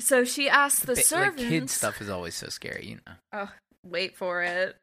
So 0.00 0.24
she 0.24 0.48
asked 0.48 0.86
the 0.86 0.94
Ba- 0.94 1.02
servants. 1.02 1.42
Like 1.42 1.50
kid 1.50 1.70
stuff 1.70 2.00
is 2.00 2.08
always 2.08 2.34
so 2.34 2.48
scary, 2.48 2.86
you 2.86 2.98
know. 3.06 3.12
Oh, 3.32 3.52
wait 3.84 4.16
for 4.16 4.42
it. 4.42 4.76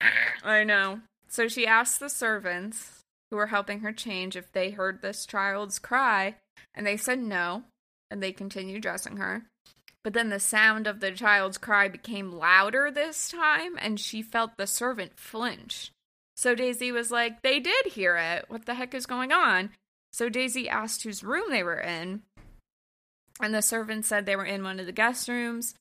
I 0.44 0.64
know. 0.64 1.00
So 1.28 1.46
she 1.48 1.66
asked 1.66 2.00
the 2.00 2.08
servants 2.08 3.00
who 3.30 3.36
were 3.36 3.46
helping 3.46 3.80
her 3.80 3.92
change 3.92 4.34
if 4.36 4.50
they 4.52 4.70
heard 4.70 5.00
this 5.00 5.24
child's 5.24 5.78
cry, 5.78 6.36
and 6.74 6.86
they 6.86 6.96
said 6.96 7.20
no, 7.20 7.62
and 8.10 8.22
they 8.22 8.32
continued 8.32 8.82
dressing 8.82 9.18
her. 9.18 9.44
But 10.02 10.14
then 10.14 10.30
the 10.30 10.40
sound 10.40 10.86
of 10.86 11.00
the 11.00 11.12
child's 11.12 11.58
cry 11.58 11.88
became 11.88 12.32
louder 12.32 12.90
this 12.90 13.28
time, 13.28 13.76
and 13.78 14.00
she 14.00 14.22
felt 14.22 14.56
the 14.56 14.66
servant 14.66 15.12
flinch. 15.16 15.92
So 16.40 16.54
Daisy 16.54 16.90
was 16.90 17.10
like, 17.10 17.42
They 17.42 17.60
did 17.60 17.84
hear 17.84 18.16
it. 18.16 18.46
What 18.48 18.64
the 18.64 18.72
heck 18.72 18.94
is 18.94 19.04
going 19.04 19.30
on? 19.30 19.72
So 20.10 20.30
Daisy 20.30 20.70
asked 20.70 21.02
whose 21.02 21.22
room 21.22 21.44
they 21.50 21.62
were 21.62 21.78
in, 21.78 22.22
and 23.42 23.54
the 23.54 23.60
servant 23.60 24.06
said 24.06 24.24
they 24.24 24.36
were 24.36 24.46
in 24.46 24.64
one 24.64 24.80
of 24.80 24.86
the 24.86 24.92
guest 24.92 25.28
rooms. 25.28 25.74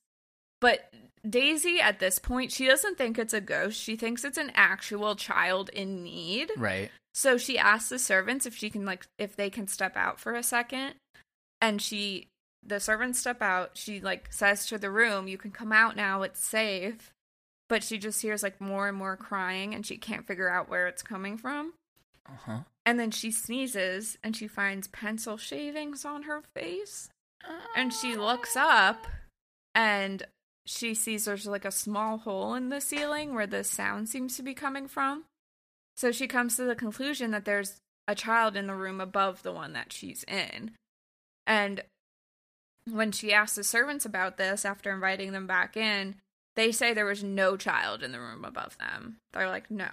But 0.59 0.93
Daisy, 1.27 1.79
at 1.79 1.99
this 1.99 2.19
point, 2.19 2.51
she 2.51 2.67
doesn't 2.67 2.97
think 2.97 3.17
it's 3.17 3.33
a 3.33 3.39
ghost. 3.39 3.81
She 3.81 3.95
thinks 3.95 4.25
it's 4.25 4.37
an 4.37 4.51
actual 4.53 5.15
child 5.15 5.69
in 5.69 6.03
need. 6.03 6.51
Right. 6.57 6.91
So 7.13 7.37
she 7.37 7.57
asks 7.57 7.87
the 7.87 7.97
servants 7.97 8.45
if 8.45 8.53
she 8.53 8.69
can, 8.69 8.83
like, 8.83 9.07
if 9.17 9.37
they 9.37 9.49
can 9.49 9.65
step 9.65 9.95
out 9.95 10.19
for 10.19 10.33
a 10.33 10.43
second. 10.43 10.95
And 11.61 11.81
she, 11.81 12.27
the 12.65 12.81
servants 12.81 13.19
step 13.19 13.41
out. 13.41 13.71
She, 13.75 14.01
like, 14.01 14.33
says 14.33 14.65
to 14.65 14.77
the 14.77 14.91
room, 14.91 15.29
You 15.29 15.37
can 15.37 15.51
come 15.51 15.71
out 15.71 15.95
now. 15.95 16.21
It's 16.23 16.43
safe. 16.43 17.13
But 17.69 17.83
she 17.83 17.97
just 17.97 18.21
hears, 18.21 18.43
like, 18.43 18.59
more 18.59 18.89
and 18.89 18.97
more 18.97 19.15
crying 19.15 19.73
and 19.73 19.85
she 19.85 19.97
can't 19.97 20.27
figure 20.27 20.49
out 20.49 20.69
where 20.69 20.87
it's 20.87 21.03
coming 21.03 21.37
from. 21.37 21.73
Uh 22.27 22.37
huh. 22.45 22.59
And 22.85 22.99
then 22.99 23.11
she 23.11 23.31
sneezes 23.31 24.17
and 24.23 24.35
she 24.35 24.47
finds 24.47 24.87
pencil 24.87 25.37
shavings 25.37 26.03
on 26.03 26.23
her 26.23 26.41
face. 26.55 27.09
And 27.75 27.93
she 27.93 28.15
looks 28.15 28.55
up 28.55 29.07
and 29.73 30.23
she 30.65 30.93
sees 30.93 31.25
there's 31.25 31.47
like 31.47 31.65
a 31.65 31.71
small 31.71 32.17
hole 32.17 32.53
in 32.53 32.69
the 32.69 32.81
ceiling 32.81 33.33
where 33.33 33.47
the 33.47 33.63
sound 33.63 34.09
seems 34.09 34.35
to 34.35 34.43
be 34.43 34.53
coming 34.53 34.87
from. 34.87 35.23
So 35.95 36.11
she 36.11 36.27
comes 36.27 36.55
to 36.55 36.63
the 36.63 36.75
conclusion 36.75 37.31
that 37.31 37.45
there's 37.45 37.77
a 38.07 38.15
child 38.15 38.55
in 38.55 38.67
the 38.67 38.75
room 38.75 38.99
above 38.99 39.43
the 39.43 39.51
one 39.51 39.73
that 39.73 39.93
she's 39.93 40.23
in. 40.23 40.71
And 41.45 41.83
when 42.89 43.11
she 43.11 43.33
asks 43.33 43.55
the 43.55 43.63
servants 43.63 44.05
about 44.05 44.37
this 44.37 44.65
after 44.65 44.91
inviting 44.91 45.31
them 45.31 45.47
back 45.47 45.77
in, 45.77 46.15
they 46.59 46.73
say 46.73 46.93
there 46.93 47.05
was 47.05 47.23
no 47.23 47.55
child 47.55 48.03
in 48.03 48.11
the 48.11 48.19
room 48.19 48.43
above 48.43 48.77
them. 48.77 49.17
They're 49.31 49.47
like, 49.47 49.71
no, 49.71 49.87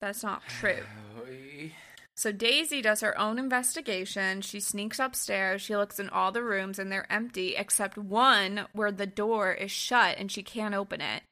that's 0.00 0.22
not 0.22 0.42
true. 0.48 0.82
So 2.18 2.32
Daisy 2.32 2.80
does 2.80 3.02
her 3.02 3.18
own 3.20 3.38
investigation. 3.38 4.40
She 4.40 4.58
sneaks 4.58 4.98
upstairs. 4.98 5.60
She 5.60 5.76
looks 5.76 5.98
in 5.98 6.08
all 6.08 6.32
the 6.32 6.42
rooms 6.42 6.78
and 6.78 6.90
they're 6.90 7.12
empty 7.12 7.54
except 7.56 7.98
one 7.98 8.68
where 8.72 8.90
the 8.90 9.06
door 9.06 9.52
is 9.52 9.70
shut 9.70 10.16
and 10.16 10.32
she 10.32 10.42
can't 10.42 10.74
open 10.74 11.02
it. 11.02 11.24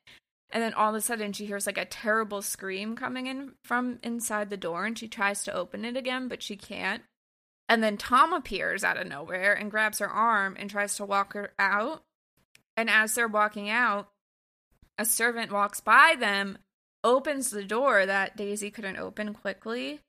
And 0.51 0.63
then 0.63 0.75
all 0.75 0.91
of 0.91 0.95
a 0.95 1.01
sudden 1.01 1.33
she 1.33 1.47
hears 1.47 1.65
like 1.65 1.79
a 1.79 1.87
terrible 1.87 2.43
scream 2.43 2.97
coming 2.97 3.29
in 3.29 3.53
from 3.65 3.99
inside 4.03 4.51
the 4.51 4.59
door 4.59 4.85
and 4.85 4.99
she 4.99 5.09
tries 5.09 5.43
to 5.45 5.55
open 5.55 5.87
it 5.87 5.97
again 5.97 6.29
but 6.29 6.43
she 6.43 6.55
can't. 6.55 7.03
And 7.67 7.83
then 7.83 7.97
Tom 7.97 8.35
appears 8.35 8.85
out 8.85 8.99
of 9.01 9.07
nowhere 9.07 9.55
and 9.55 9.71
grabs 9.71 10.01
her 10.01 10.11
arm 10.11 10.55
and 10.59 10.69
tries 10.69 10.97
to 10.97 11.07
walk 11.07 11.33
her 11.33 11.55
out. 11.59 12.03
And 12.77 12.91
as 12.91 13.15
they're 13.15 13.27
walking 13.27 13.71
out, 13.71 14.09
a 14.99 15.05
servant 15.05 15.53
walks 15.53 15.81
by 15.81 16.17
them, 16.19 16.59
opens 17.03 17.51
the 17.51 17.65
door 17.65 18.07
that 18.07 18.37
Daisy 18.37 18.71
couldn't 18.71 18.99
open 18.99 19.35
quickly 19.35 20.01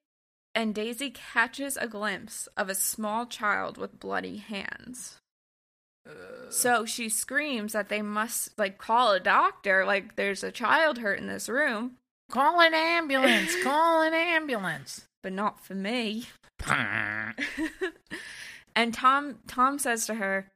and 0.56 0.74
Daisy 0.74 1.12
catches 1.12 1.76
a 1.76 1.88
glimpse 1.88 2.48
of 2.56 2.70
a 2.70 2.76
small 2.76 3.26
child 3.26 3.78
with 3.78 4.00
bloody 4.00 4.38
hands. 4.38 5.18
So 6.50 6.86
she 6.86 7.10
screams 7.10 7.74
that 7.74 7.90
they 7.90 8.02
must 8.02 8.58
like 8.58 8.78
call 8.78 9.12
a 9.12 9.20
doctor, 9.20 9.86
like 9.86 10.16
there's 10.16 10.44
a 10.44 10.52
child 10.52 11.00
hurt 11.00 11.20
in 11.20 11.28
this 11.28 11.50
room, 11.50 11.98
Call 12.32 12.60
an 12.60 12.74
ambulance. 12.74 13.56
Call 13.64 14.02
an 14.02 14.14
ambulance. 14.14 15.06
but 15.24 15.34
not 15.34 15.60
for 15.60 15.76
me. 15.76 16.28
and 18.76 18.94
Tom 18.94 19.40
Tom 19.48 19.78
says 19.78 20.06
to 20.08 20.16
her, 20.16 20.48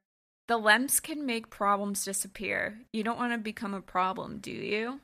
"The 0.49 0.57
lemps 0.57 0.99
can 0.99 1.25
make 1.25 1.49
problems 1.49 2.03
disappear. 2.03 2.81
You 2.91 3.03
don't 3.03 3.17
want 3.17 3.31
to 3.33 3.37
become 3.37 3.73
a 3.73 3.81
problem, 3.81 4.39
do 4.39 4.51
you?" 4.51 4.99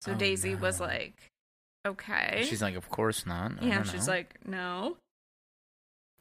So 0.00 0.12
Oh, 0.12 0.14
Daisy 0.14 0.54
was 0.54 0.80
like, 0.80 1.28
"Okay." 1.84 2.44
She's 2.48 2.62
like, 2.62 2.76
of 2.76 2.88
course 2.88 3.26
not. 3.26 3.60
I 3.60 3.66
Yeah, 3.66 3.82
she's 3.82 4.06
know." 4.06 4.12
like, 4.12 4.46
no. 4.46 4.96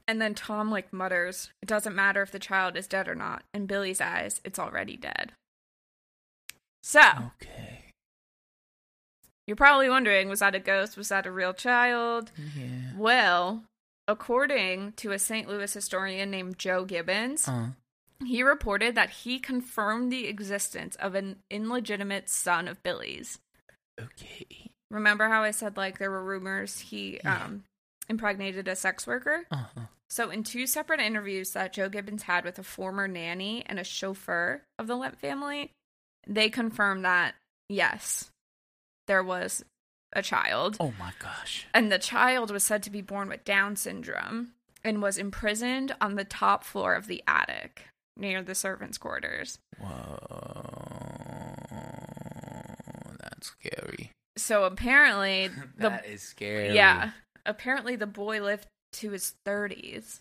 And 0.08 0.20
then 0.22 0.34
Tom 0.36 0.70
like 0.72 0.92
mutters, 0.92 1.52
"It 1.62 1.68
doesn't 1.68 1.96
matter 1.96 2.22
if 2.22 2.32
the 2.32 2.40
child 2.40 2.76
is 2.76 2.88
dead 2.88 3.08
or 3.08 3.16
not. 3.16 3.44
In 3.54 3.68
Billy's 3.68 4.02
eyes, 4.02 4.42
it's 4.44 4.60
already 4.60 4.98
dead." 4.98 5.32
So 6.82 7.32
okay. 7.40 7.92
you're 9.48 9.56
probably 9.56 9.90
wondering, 9.90 10.28
was 10.28 10.40
that 10.40 10.56
a 10.56 10.60
ghost? 10.60 10.98
Was 10.98 11.10
that 11.10 11.26
a 11.26 11.32
real 11.32 11.54
child? 11.54 12.32
Yeah. 12.56 12.98
Well, 12.98 13.64
according 14.08 14.94
to 14.94 15.12
a 15.12 15.20
St. 15.20 15.48
Louis 15.48 15.72
historian 15.72 16.32
named 16.32 16.58
Joe 16.60 16.84
Gibbons, 16.84 17.48
Uh, 17.48 17.70
he 18.26 18.44
reported 18.44 18.96
that 18.96 19.10
he 19.10 19.40
confirmed 19.40 20.12
the 20.12 20.28
existence 20.28 20.96
of 20.98 21.16
an 21.16 21.38
illegitimate 21.50 22.30
son 22.30 22.68
of 22.68 22.82
Billy's. 22.84 23.40
okay. 24.00 24.72
Remember 24.92 25.28
how 25.30 25.44
I 25.44 25.52
said 25.52 25.76
like 25.78 25.98
there 25.98 26.12
were 26.12 26.24
rumors 26.24 26.80
he 26.80 27.20
Yeah. 27.24 27.46
um 27.46 27.64
impregnated 28.10 28.68
a 28.68 28.76
sex 28.76 29.08
worker? 29.08 29.46
Uh 29.52 29.66
huh. 29.76 29.82
So, 30.10 30.30
in 30.30 30.44
two 30.44 30.68
separate 30.68 31.00
interviews 31.00 31.52
that 31.54 31.74
Joe 31.74 31.90
Gibbons 31.90 32.24
had 32.24 32.46
with 32.46 32.60
a 32.60 32.64
former 32.64 33.08
nanny 33.08 33.64
and 33.66 33.80
a 33.80 33.84
chauffeur 33.84 34.62
of 34.78 34.86
the 34.86 34.96
Lemp 34.96 35.20
family, 35.20 35.72
they 36.28 36.50
confirmed 36.52 37.04
that, 37.04 37.34
yes, 37.68 38.30
there 39.08 39.24
was 39.24 39.66
a 40.16 40.22
child. 40.22 40.78
Oh 40.80 40.94
my 41.00 41.14
gosh. 41.18 41.66
And 41.74 41.92
the 41.92 41.98
child 41.98 42.52
was 42.52 42.64
said 42.64 42.84
to 42.84 42.92
be 42.92 43.02
born 43.02 43.28
with 43.28 43.44
Down 43.44 43.76
syndrome 43.76 44.52
and 44.84 45.02
was 45.02 45.18
imprisoned 45.18 45.96
on 46.00 46.14
the 46.14 46.26
top 46.26 46.64
floor 46.64 46.94
of 46.94 47.08
the 47.08 47.24
attic 47.26 47.86
near 48.18 48.42
the 48.42 48.56
servants' 48.56 48.98
quarters. 48.98 49.60
Whoa. 49.80 50.20
That's 53.20 53.48
scary. 53.48 54.12
So, 54.38 54.64
apparently, 54.66 55.48
the 55.78 55.90
That 55.90 56.06
is 56.06 56.22
scary. 56.22 56.74
Yeah. 56.74 57.12
Apparently, 57.46 57.96
the 57.96 58.08
boy 58.08 58.42
lived 58.42 58.68
to 58.94 59.12
his 59.12 59.34
30s 59.46 60.20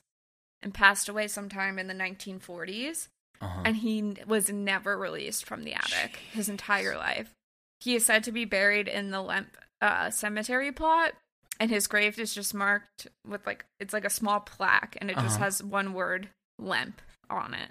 and 0.62 0.72
passed 0.74 1.08
away 1.08 1.28
sometime 1.28 1.78
in 1.78 1.86
the 1.88 1.94
1940s. 1.94 3.08
Uh-huh. 3.40 3.62
and 3.64 3.74
he 3.78 4.14
was 4.24 4.50
never 4.52 4.96
released 4.96 5.44
from 5.46 5.64
the 5.64 5.72
attic 5.74 6.14
his 6.32 6.48
entire 6.48 6.96
life. 6.96 7.32
He 7.80 7.96
is 7.96 8.06
said 8.06 8.22
to 8.22 8.30
be 8.30 8.44
buried 8.44 8.86
in 8.86 9.10
the 9.10 9.20
Lemp 9.20 9.56
uh, 9.80 10.10
cemetery 10.10 10.70
plot, 10.70 11.14
and 11.58 11.68
his 11.68 11.88
grave 11.88 12.20
is 12.20 12.32
just 12.32 12.54
marked 12.54 13.08
with 13.26 13.44
like 13.44 13.64
it's 13.80 13.92
like 13.92 14.04
a 14.04 14.10
small 14.10 14.38
plaque, 14.38 14.96
and 15.00 15.10
it 15.10 15.14
just 15.16 15.34
Uh-huh. 15.34 15.44
has 15.46 15.60
one 15.60 15.92
word 15.92 16.28
"Lemp" 16.60 17.02
on 17.28 17.52
it. 17.54 17.70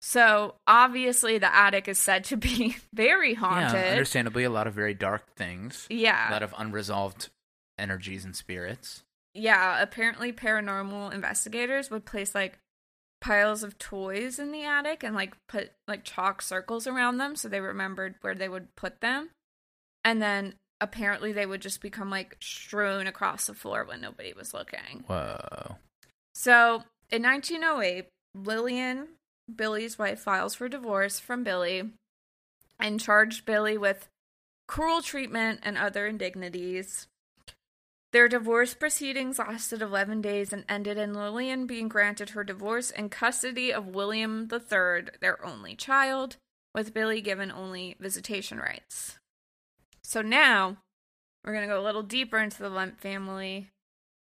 So 0.00 0.54
obviously, 0.66 1.38
the 1.38 1.52
attic 1.54 1.88
is 1.88 1.98
said 1.98 2.24
to 2.24 2.36
be 2.36 2.76
very 2.94 3.32
yeah, 3.32 3.38
haunted. 3.38 3.84
understandably, 3.84 4.44
a 4.44 4.50
lot 4.50 4.66
of 4.66 4.74
very 4.74 4.94
dark 4.94 5.34
things. 5.34 5.86
Yeah, 5.90 6.30
A 6.30 6.32
lot 6.32 6.42
of 6.42 6.54
unresolved 6.56 7.28
energies 7.78 8.24
and 8.24 8.34
spirits. 8.36 9.02
yeah. 9.34 9.80
Apparently, 9.82 10.32
paranormal 10.32 11.12
investigators 11.12 11.90
would 11.90 12.04
place 12.04 12.34
like 12.34 12.58
piles 13.20 13.64
of 13.64 13.76
toys 13.78 14.38
in 14.38 14.52
the 14.52 14.64
attic 14.64 15.02
and 15.02 15.14
like 15.16 15.34
put 15.48 15.72
like 15.88 16.04
chalk 16.04 16.40
circles 16.40 16.86
around 16.86 17.18
them 17.18 17.34
so 17.34 17.48
they 17.48 17.60
remembered 17.60 18.14
where 18.20 18.34
they 18.36 18.48
would 18.48 18.74
put 18.76 19.00
them. 19.00 19.30
And 20.04 20.22
then 20.22 20.54
apparently 20.80 21.32
they 21.32 21.44
would 21.44 21.60
just 21.60 21.80
become 21.80 22.10
like 22.10 22.36
strewn 22.40 23.08
across 23.08 23.46
the 23.48 23.54
floor 23.54 23.84
when 23.84 24.00
nobody 24.00 24.32
was 24.32 24.54
looking. 24.54 25.02
Whoa. 25.08 25.76
So 26.36 26.84
in 27.10 27.24
1908, 27.24 28.06
Lillian, 28.36 29.08
Billy's 29.54 29.98
wife, 29.98 30.20
files 30.20 30.54
for 30.54 30.68
divorce 30.68 31.18
from 31.18 31.44
Billy 31.44 31.90
and 32.80 33.00
charged 33.00 33.44
Billy 33.44 33.76
with 33.76 34.08
cruel 34.66 35.02
treatment 35.02 35.60
and 35.62 35.76
other 35.76 36.06
indignities. 36.06 37.06
Their 38.12 38.28
divorce 38.28 38.72
proceedings 38.74 39.38
lasted 39.38 39.82
11 39.82 40.22
days 40.22 40.52
and 40.52 40.64
ended 40.68 40.96
in 40.96 41.12
Lillian 41.12 41.66
being 41.66 41.88
granted 41.88 42.30
her 42.30 42.44
divorce 42.44 42.90
and 42.90 43.10
custody 43.10 43.72
of 43.72 43.86
William 43.86 44.48
III, 44.50 45.08
their 45.20 45.44
only 45.44 45.74
child, 45.74 46.36
with 46.74 46.94
Billy 46.94 47.20
given 47.20 47.52
only 47.52 47.96
visitation 48.00 48.58
rights. 48.58 49.18
So 50.02 50.22
now 50.22 50.78
we're 51.44 51.52
going 51.52 51.68
to 51.68 51.74
go 51.74 51.80
a 51.80 51.84
little 51.84 52.02
deeper 52.02 52.38
into 52.38 52.62
the 52.62 52.70
Lemp 52.70 52.98
family. 52.98 53.68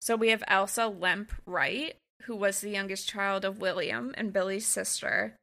So 0.03 0.17
we 0.17 0.29
have 0.29 0.45
Elsa 0.49 0.89
Lemp 0.89 1.33
Wright, 1.47 1.97
who 2.25 2.37
was 2.37 2.61
the 2.61 2.71
youngest 2.71 3.09
child 3.09 3.45
of 3.45 3.61
William 3.61 4.15
and 4.17 4.33
Billy's 4.33 4.67
sister. 4.67 5.37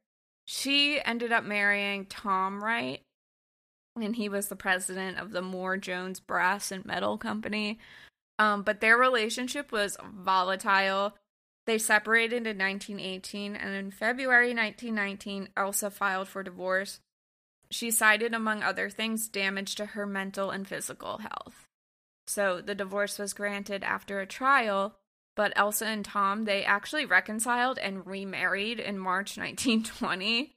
She 0.46 1.00
ended 1.04 1.32
up 1.32 1.44
marrying 1.44 2.06
Tom 2.06 2.62
Wright, 2.62 3.02
and 3.96 4.16
he 4.16 4.28
was 4.28 4.48
the 4.48 4.56
president 4.56 5.18
of 5.18 5.30
the 5.30 5.42
Moore 5.42 5.76
Jones 5.76 6.20
Brass 6.20 6.72
and 6.72 6.84
Metal 6.84 7.18
Company. 7.18 7.78
Um, 8.38 8.62
but 8.62 8.80
their 8.80 8.96
relationship 8.96 9.70
was 9.70 9.96
volatile. 10.02 11.14
They 11.66 11.78
separated 11.78 12.46
in 12.46 12.58
1918, 12.58 13.54
and 13.54 13.74
in 13.74 13.90
February 13.90 14.54
1919, 14.54 15.50
Elsa 15.56 15.90
filed 15.90 16.28
for 16.28 16.42
divorce. 16.42 17.00
She 17.70 17.90
cited, 17.90 18.34
among 18.34 18.62
other 18.62 18.90
things, 18.90 19.28
damage 19.28 19.74
to 19.76 19.86
her 19.86 20.06
mental 20.06 20.50
and 20.50 20.66
physical 20.66 21.18
health. 21.18 21.66
So 22.26 22.60
the 22.60 22.74
divorce 22.74 23.18
was 23.18 23.34
granted 23.34 23.84
after 23.84 24.20
a 24.20 24.26
trial, 24.26 24.96
but 25.40 25.54
Elsa 25.56 25.86
and 25.86 26.04
Tom, 26.04 26.44
they 26.44 26.64
actually 26.66 27.06
reconciled 27.06 27.78
and 27.78 28.06
remarried 28.06 28.78
in 28.78 28.98
March 28.98 29.38
1920. 29.38 30.52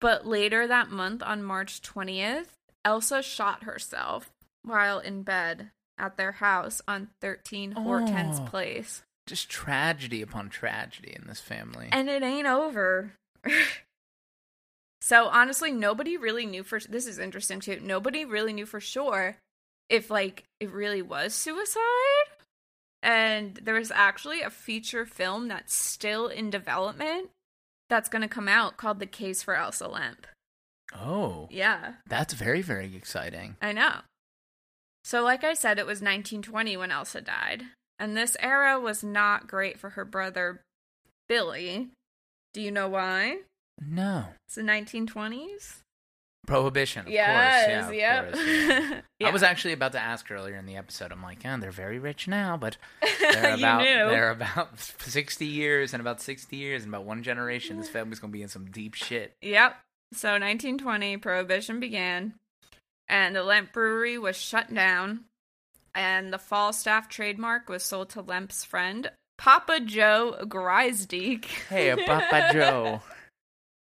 But 0.00 0.26
later 0.26 0.66
that 0.66 0.90
month, 0.90 1.22
on 1.22 1.44
March 1.44 1.80
20th, 1.82 2.48
Elsa 2.84 3.22
shot 3.22 3.62
herself 3.62 4.32
while 4.64 4.98
in 4.98 5.22
bed 5.22 5.70
at 5.98 6.16
their 6.16 6.32
house 6.32 6.82
on 6.88 7.10
13 7.20 7.70
Hortense 7.76 8.40
Oh. 8.40 8.46
Place. 8.46 9.04
Just 9.28 9.48
tragedy 9.48 10.20
upon 10.20 10.48
tragedy 10.48 11.14
in 11.14 11.28
this 11.28 11.40
family. 11.40 11.88
And 11.92 12.10
it 12.10 12.24
ain't 12.24 12.48
over. 12.48 13.12
so 15.00 15.28
honestly, 15.28 15.70
nobody 15.70 16.16
really 16.16 16.44
knew 16.44 16.64
for 16.64 16.80
this 16.80 17.06
is 17.06 17.20
interesting 17.20 17.60
too. 17.60 17.78
Nobody 17.80 18.24
really 18.24 18.52
knew 18.52 18.66
for 18.66 18.80
sure 18.80 19.36
if 19.88 20.10
like 20.10 20.42
it 20.58 20.72
really 20.72 21.02
was 21.02 21.34
suicide. 21.34 22.33
And 23.04 23.60
there 23.62 23.76
is 23.76 23.92
actually 23.94 24.40
a 24.40 24.48
feature 24.48 25.04
film 25.04 25.48
that's 25.48 25.74
still 25.74 26.26
in 26.26 26.48
development 26.48 27.28
that's 27.90 28.08
going 28.08 28.22
to 28.22 28.28
come 28.28 28.48
out 28.48 28.78
called 28.78 28.98
The 28.98 29.06
Case 29.06 29.42
for 29.42 29.54
Elsa 29.54 29.86
Lemp. 29.86 30.26
oh, 30.94 31.46
Yeah, 31.50 31.94
that's 32.08 32.32
very, 32.32 32.62
very 32.62 32.96
exciting. 32.96 33.56
I 33.60 33.72
know. 33.72 33.96
So, 35.04 35.22
like 35.22 35.44
I 35.44 35.52
said, 35.52 35.78
it 35.78 35.84
was 35.86 36.00
1920 36.00 36.78
when 36.78 36.90
Elsa 36.90 37.20
died. 37.20 37.64
And 37.98 38.16
this 38.16 38.38
era 38.40 38.80
was 38.80 39.04
not 39.04 39.46
great 39.46 39.78
for 39.78 39.90
her 39.90 40.04
brother, 40.06 40.62
Billy. 41.28 41.90
Do 42.54 42.62
you 42.62 42.70
know 42.70 42.88
why? 42.88 43.40
No. 43.78 44.28
It's 44.46 44.54
the 44.54 44.62
1920s. 44.62 45.80
Prohibition, 46.46 47.06
of 47.06 47.12
yes, 47.12 47.84
course. 47.86 47.96
Yeah, 47.96 48.22
yep. 48.22 48.32
course, 48.32 48.46
yeah. 48.46 49.00
Yeah. 49.20 49.28
I 49.28 49.30
was 49.30 49.42
actually 49.42 49.72
about 49.72 49.92
to 49.92 50.00
ask 50.00 50.30
earlier 50.30 50.56
in 50.56 50.66
the 50.66 50.76
episode. 50.76 51.12
I'm 51.12 51.22
like, 51.22 51.44
yeah, 51.44 51.56
they're 51.56 51.70
very 51.70 51.98
rich 51.98 52.26
now, 52.28 52.56
but 52.56 52.76
they're 53.20 53.54
about 53.54 53.82
knew. 53.82 54.08
they're 54.10 54.30
about 54.30 54.78
60 54.78 55.46
years 55.46 55.94
and 55.94 56.00
about 56.00 56.20
60 56.20 56.56
years 56.56 56.82
and 56.82 56.92
about 56.92 57.04
one 57.04 57.22
generation. 57.22 57.78
This 57.78 57.88
family's 57.88 58.18
gonna 58.18 58.32
be 58.32 58.42
in 58.42 58.48
some 58.48 58.70
deep 58.70 58.94
shit. 58.94 59.32
Yep. 59.40 59.76
So 60.12 60.28
1920, 60.28 61.16
Prohibition 61.18 61.80
began, 61.80 62.34
and 63.08 63.34
the 63.34 63.42
Lemp 63.42 63.72
Brewery 63.72 64.18
was 64.18 64.36
shut 64.36 64.72
down, 64.72 65.24
and 65.94 66.32
the 66.32 66.38
Falstaff 66.38 67.08
trademark 67.08 67.68
was 67.68 67.82
sold 67.82 68.10
to 68.10 68.20
Lemp's 68.20 68.64
friend, 68.64 69.10
Papa 69.38 69.80
Joe 69.80 70.36
Griesedieck. 70.42 71.46
Hey, 71.68 71.94
Papa 72.04 72.50
Joe. 72.52 73.00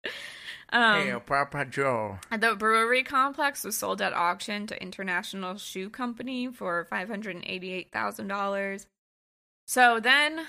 um, 0.73 1.07
hey, 1.07 1.15
Papa 1.25 1.67
Joe. 1.67 2.19
The 2.31 2.57
brewery 2.57 3.03
complex 3.03 3.63
was 3.63 3.77
sold 3.77 4.01
at 4.01 4.15
auction 4.15 4.67
to 4.69 4.83
International 4.83 5.59
Shoe 5.59 5.91
Company 5.91 6.49
for 6.49 6.89
$588,000. 6.91 8.87
So 9.67 10.01
then, 10.01 10.47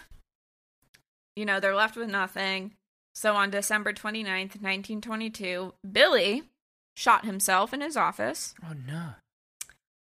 you 1.35 1.45
know, 1.45 1.59
they're 1.59 1.75
left 1.75 1.97
with 1.97 2.09
nothing. 2.09 2.71
So 3.13 3.35
on 3.35 3.49
December 3.49 3.93
29th, 3.93 4.61
1922, 4.61 5.73
Billy 5.91 6.43
shot 6.95 7.25
himself 7.25 7.73
in 7.73 7.81
his 7.81 7.97
office. 7.97 8.55
Oh 8.63 8.73
no. 8.87 9.15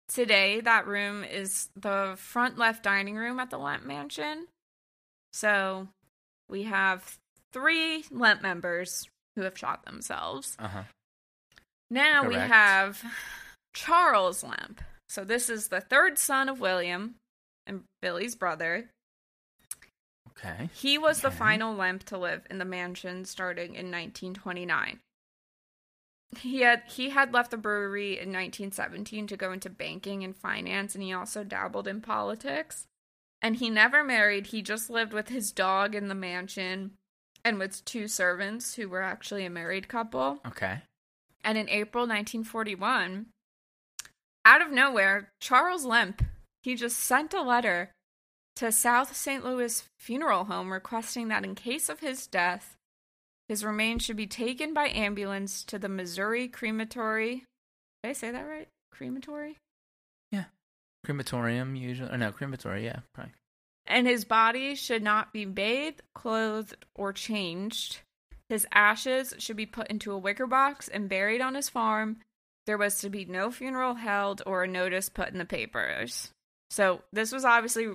Today, 0.06 0.60
that 0.60 0.86
room 0.86 1.24
is 1.24 1.68
the 1.76 2.14
front 2.16 2.58
left 2.58 2.82
dining 2.82 3.16
room 3.16 3.38
at 3.40 3.50
the 3.50 3.58
Lemp 3.58 3.84
Mansion. 3.84 4.48
So 5.32 5.88
we 6.48 6.64
have 6.64 7.18
three 7.52 8.04
Lemp 8.10 8.42
members 8.42 9.08
who 9.40 9.44
have 9.44 9.58
shot 9.58 9.86
themselves. 9.86 10.54
Uh 10.58 10.68
huh. 10.68 10.82
Now 11.90 12.28
we 12.28 12.34
have 12.34 13.02
Charles 13.72 14.44
Lemp. 14.44 14.82
So 15.08 15.24
this 15.24 15.48
is 15.48 15.68
the 15.68 15.80
third 15.80 16.18
son 16.18 16.50
of 16.50 16.60
William 16.60 17.14
and 17.66 17.84
Billy's 18.02 18.36
brother. 18.36 18.90
Okay. 20.28 20.68
He 20.74 20.98
was 20.98 21.22
the 21.22 21.30
final 21.30 21.74
Lemp 21.74 22.04
to 22.04 22.18
live 22.18 22.46
in 22.50 22.58
the 22.58 22.64
mansion 22.64 23.24
starting 23.24 23.74
in 23.74 23.90
1929. 23.90 25.00
He 26.38 26.60
had 26.60 26.82
he 26.86 27.10
had 27.10 27.32
left 27.32 27.50
the 27.50 27.56
brewery 27.56 28.12
in 28.12 28.28
1917 28.28 29.26
to 29.28 29.36
go 29.36 29.52
into 29.52 29.70
banking 29.70 30.22
and 30.22 30.36
finance 30.36 30.94
and 30.94 31.02
he 31.02 31.12
also 31.12 31.42
dabbled 31.42 31.88
in 31.88 32.02
politics. 32.02 32.86
And 33.42 33.56
he 33.56 33.70
never 33.70 34.04
married, 34.04 34.48
he 34.48 34.60
just 34.60 34.90
lived 34.90 35.14
with 35.14 35.28
his 35.28 35.50
dog 35.50 35.94
in 35.94 36.08
the 36.08 36.14
mansion 36.14 36.92
and 37.44 37.58
with 37.58 37.84
two 37.84 38.08
servants 38.08 38.74
who 38.74 38.88
were 38.88 39.02
actually 39.02 39.44
a 39.44 39.50
married 39.50 39.88
couple. 39.88 40.40
Okay. 40.46 40.82
And 41.42 41.56
in 41.56 41.68
April 41.68 42.02
1941, 42.02 43.26
out 44.44 44.62
of 44.62 44.70
nowhere, 44.70 45.30
Charles 45.40 45.84
Lemp, 45.84 46.22
he 46.62 46.74
just 46.74 46.98
sent 46.98 47.34
a 47.34 47.42
letter 47.42 47.90
to 48.56 48.70
South 48.72 49.16
St. 49.16 49.44
Louis 49.44 49.84
Funeral 49.98 50.44
Home 50.44 50.72
requesting 50.72 51.28
that 51.28 51.44
in 51.44 51.54
case 51.54 51.88
of 51.88 52.00
his 52.00 52.26
death, 52.26 52.76
his 53.48 53.64
remains 53.64 54.04
should 54.04 54.16
be 54.16 54.26
taken 54.26 54.74
by 54.74 54.88
ambulance 54.88 55.64
to 55.64 55.78
the 55.78 55.88
Missouri 55.88 56.46
Crematory. 56.46 57.44
Did 58.02 58.10
I 58.10 58.12
say 58.12 58.30
that 58.30 58.46
right? 58.46 58.68
Crematory? 58.92 59.56
Yeah. 60.30 60.44
Crematorium 61.04 61.74
usually. 61.74 62.10
Or 62.10 62.18
no, 62.18 62.32
crematory. 62.32 62.84
Yeah, 62.84 63.00
probably. 63.14 63.32
And 63.90 64.06
his 64.06 64.24
body 64.24 64.76
should 64.76 65.02
not 65.02 65.32
be 65.32 65.44
bathed, 65.44 66.02
clothed, 66.14 66.76
or 66.94 67.12
changed. 67.12 67.98
His 68.48 68.64
ashes 68.72 69.34
should 69.38 69.56
be 69.56 69.66
put 69.66 69.88
into 69.88 70.12
a 70.12 70.18
wicker 70.18 70.46
box 70.46 70.86
and 70.86 71.08
buried 71.08 71.40
on 71.40 71.56
his 71.56 71.68
farm. 71.68 72.18
There 72.66 72.78
was 72.78 73.00
to 73.00 73.10
be 73.10 73.24
no 73.24 73.50
funeral 73.50 73.94
held 73.94 74.42
or 74.46 74.62
a 74.62 74.68
notice 74.68 75.08
put 75.08 75.30
in 75.30 75.38
the 75.38 75.44
papers. 75.44 76.30
So, 76.70 77.02
this 77.12 77.32
was 77.32 77.44
obviously 77.44 77.88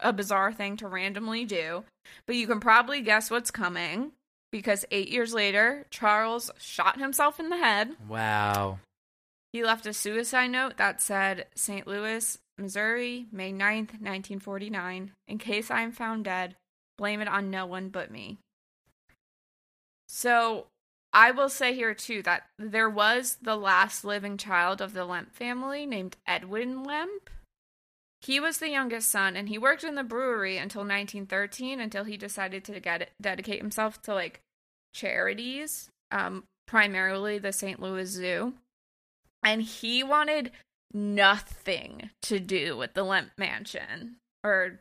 a 0.00 0.12
bizarre 0.12 0.52
thing 0.52 0.76
to 0.78 0.88
randomly 0.88 1.44
do, 1.44 1.84
but 2.26 2.34
you 2.34 2.48
can 2.48 2.58
probably 2.58 3.00
guess 3.00 3.30
what's 3.30 3.52
coming 3.52 4.10
because 4.50 4.84
eight 4.90 5.08
years 5.08 5.32
later, 5.32 5.86
Charles 5.90 6.50
shot 6.58 6.98
himself 6.98 7.38
in 7.38 7.48
the 7.48 7.58
head. 7.58 7.94
Wow. 8.08 8.80
He 9.52 9.62
left 9.62 9.86
a 9.86 9.92
suicide 9.92 10.48
note 10.48 10.78
that 10.78 11.00
said, 11.00 11.46
St. 11.54 11.86
Louis, 11.86 12.38
Missouri, 12.58 13.26
May 13.32 13.52
9th, 13.52 14.00
1949. 14.00 15.12
In 15.26 15.38
case 15.38 15.70
I 15.70 15.82
am 15.82 15.92
found 15.92 16.24
dead, 16.24 16.56
blame 16.96 17.20
it 17.20 17.28
on 17.28 17.50
no 17.50 17.66
one 17.66 17.88
but 17.88 18.10
me. 18.10 18.38
So 20.08 20.66
I 21.12 21.30
will 21.30 21.48
say 21.48 21.74
here 21.74 21.94
too 21.94 22.22
that 22.22 22.44
there 22.58 22.90
was 22.90 23.38
the 23.40 23.56
last 23.56 24.04
living 24.04 24.36
child 24.36 24.80
of 24.80 24.92
the 24.92 25.04
Lemp 25.04 25.34
family 25.34 25.86
named 25.86 26.16
Edwin 26.26 26.82
Lemp. 26.84 27.30
He 28.20 28.40
was 28.40 28.58
the 28.58 28.70
youngest 28.70 29.10
son 29.10 29.36
and 29.36 29.48
he 29.48 29.58
worked 29.58 29.84
in 29.84 29.94
the 29.94 30.02
brewery 30.02 30.58
until 30.58 30.80
1913 30.80 31.80
until 31.80 32.04
he 32.04 32.16
decided 32.16 32.64
to 32.64 32.80
get 32.80 33.10
dedicate 33.20 33.60
himself 33.60 34.02
to 34.02 34.14
like 34.14 34.40
charities, 34.92 35.88
um, 36.10 36.44
primarily 36.66 37.38
the 37.38 37.52
St. 37.52 37.80
Louis 37.80 38.06
Zoo. 38.06 38.54
And 39.42 39.62
he 39.62 40.02
wanted 40.02 40.50
nothing 40.94 42.10
to 42.22 42.38
do 42.40 42.76
with 42.76 42.94
the 42.94 43.02
Lemp 43.02 43.30
Mansion. 43.38 44.16
Or 44.44 44.80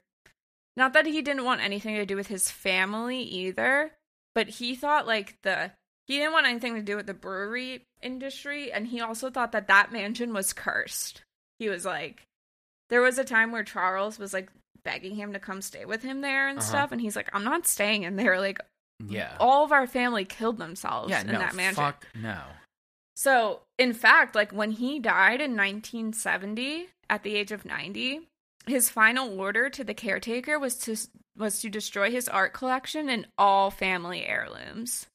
not 0.76 0.94
that 0.94 1.06
he 1.06 1.22
didn't 1.22 1.46
want 1.46 1.62
anything 1.62 1.96
to 1.96 2.06
do 2.06 2.16
with 2.16 2.28
his 2.28 2.50
family 2.52 3.22
either, 3.22 3.92
but 4.36 4.48
he 4.48 4.76
thought 4.76 5.08
like 5.08 5.36
the 5.44 5.72
he 6.08 6.18
didn't 6.18 6.34
want 6.34 6.48
anything 6.48 6.76
to 6.76 6.82
do 6.82 6.96
with 6.96 7.06
the 7.08 7.14
brewery 7.14 7.84
industry 8.02 8.72
and 8.72 8.88
he 8.88 9.02
also 9.02 9.30
thought 9.30 9.52
that 9.52 9.68
that 9.68 9.92
mansion 9.92 10.34
was 10.34 10.54
cursed. 10.54 11.24
He 11.60 11.70
was 11.70 11.84
like 11.86 12.24
there 12.90 13.02
was 13.02 13.18
a 13.18 13.24
time 13.26 13.52
where 13.52 13.64
Charles 13.64 14.18
was 14.20 14.34
like 14.34 14.50
begging 14.84 15.16
him 15.16 15.34
to 15.34 15.40
come 15.40 15.62
stay 15.62 15.84
with 15.84 16.04
him 16.04 16.22
there 16.22 16.48
and 16.48 16.60
Uh-huh. 16.60 16.68
stuff 16.68 16.92
and 16.92 17.02
he's 17.02 17.16
like 17.16 17.30
I'm 17.34 17.44
not 17.44 17.66
staying 17.68 18.04
in 18.04 18.16
there 18.16 18.40
like 18.40 18.60
Yeah. 19.06 19.36
all 19.40 19.66
of 19.66 19.72
our 19.72 19.88
family 19.88 20.24
killed 20.24 20.58
themselves 20.60 21.10
yeah. 21.10 21.22
in 21.22 21.28
No. 21.28 21.40
that 21.40 21.56
mansion. 21.56 21.76
Fuck 21.84 22.08
no. 22.16 22.40
So, 23.18 23.62
in 23.80 23.94
fact, 23.94 24.36
like 24.36 24.52
when 24.52 24.70
he 24.70 25.00
died 25.00 25.42
in 25.42 25.58
1970 25.58 26.90
at 27.10 27.24
the 27.24 27.36
age 27.36 27.52
of 27.52 27.66
90, 27.66 28.22
his 28.68 28.92
final 28.92 29.40
order 29.40 29.72
to 29.72 29.84
the 29.84 29.96
caretaker 29.96 30.60
was 30.60 30.78
to 30.82 30.96
was 31.36 31.60
to 31.62 31.70
destroy 31.70 32.12
his 32.12 32.30
art 32.30 32.54
collection 32.54 33.10
and 33.10 33.28
all 33.36 33.72
family 33.72 34.24
heirlooms. 34.24 35.08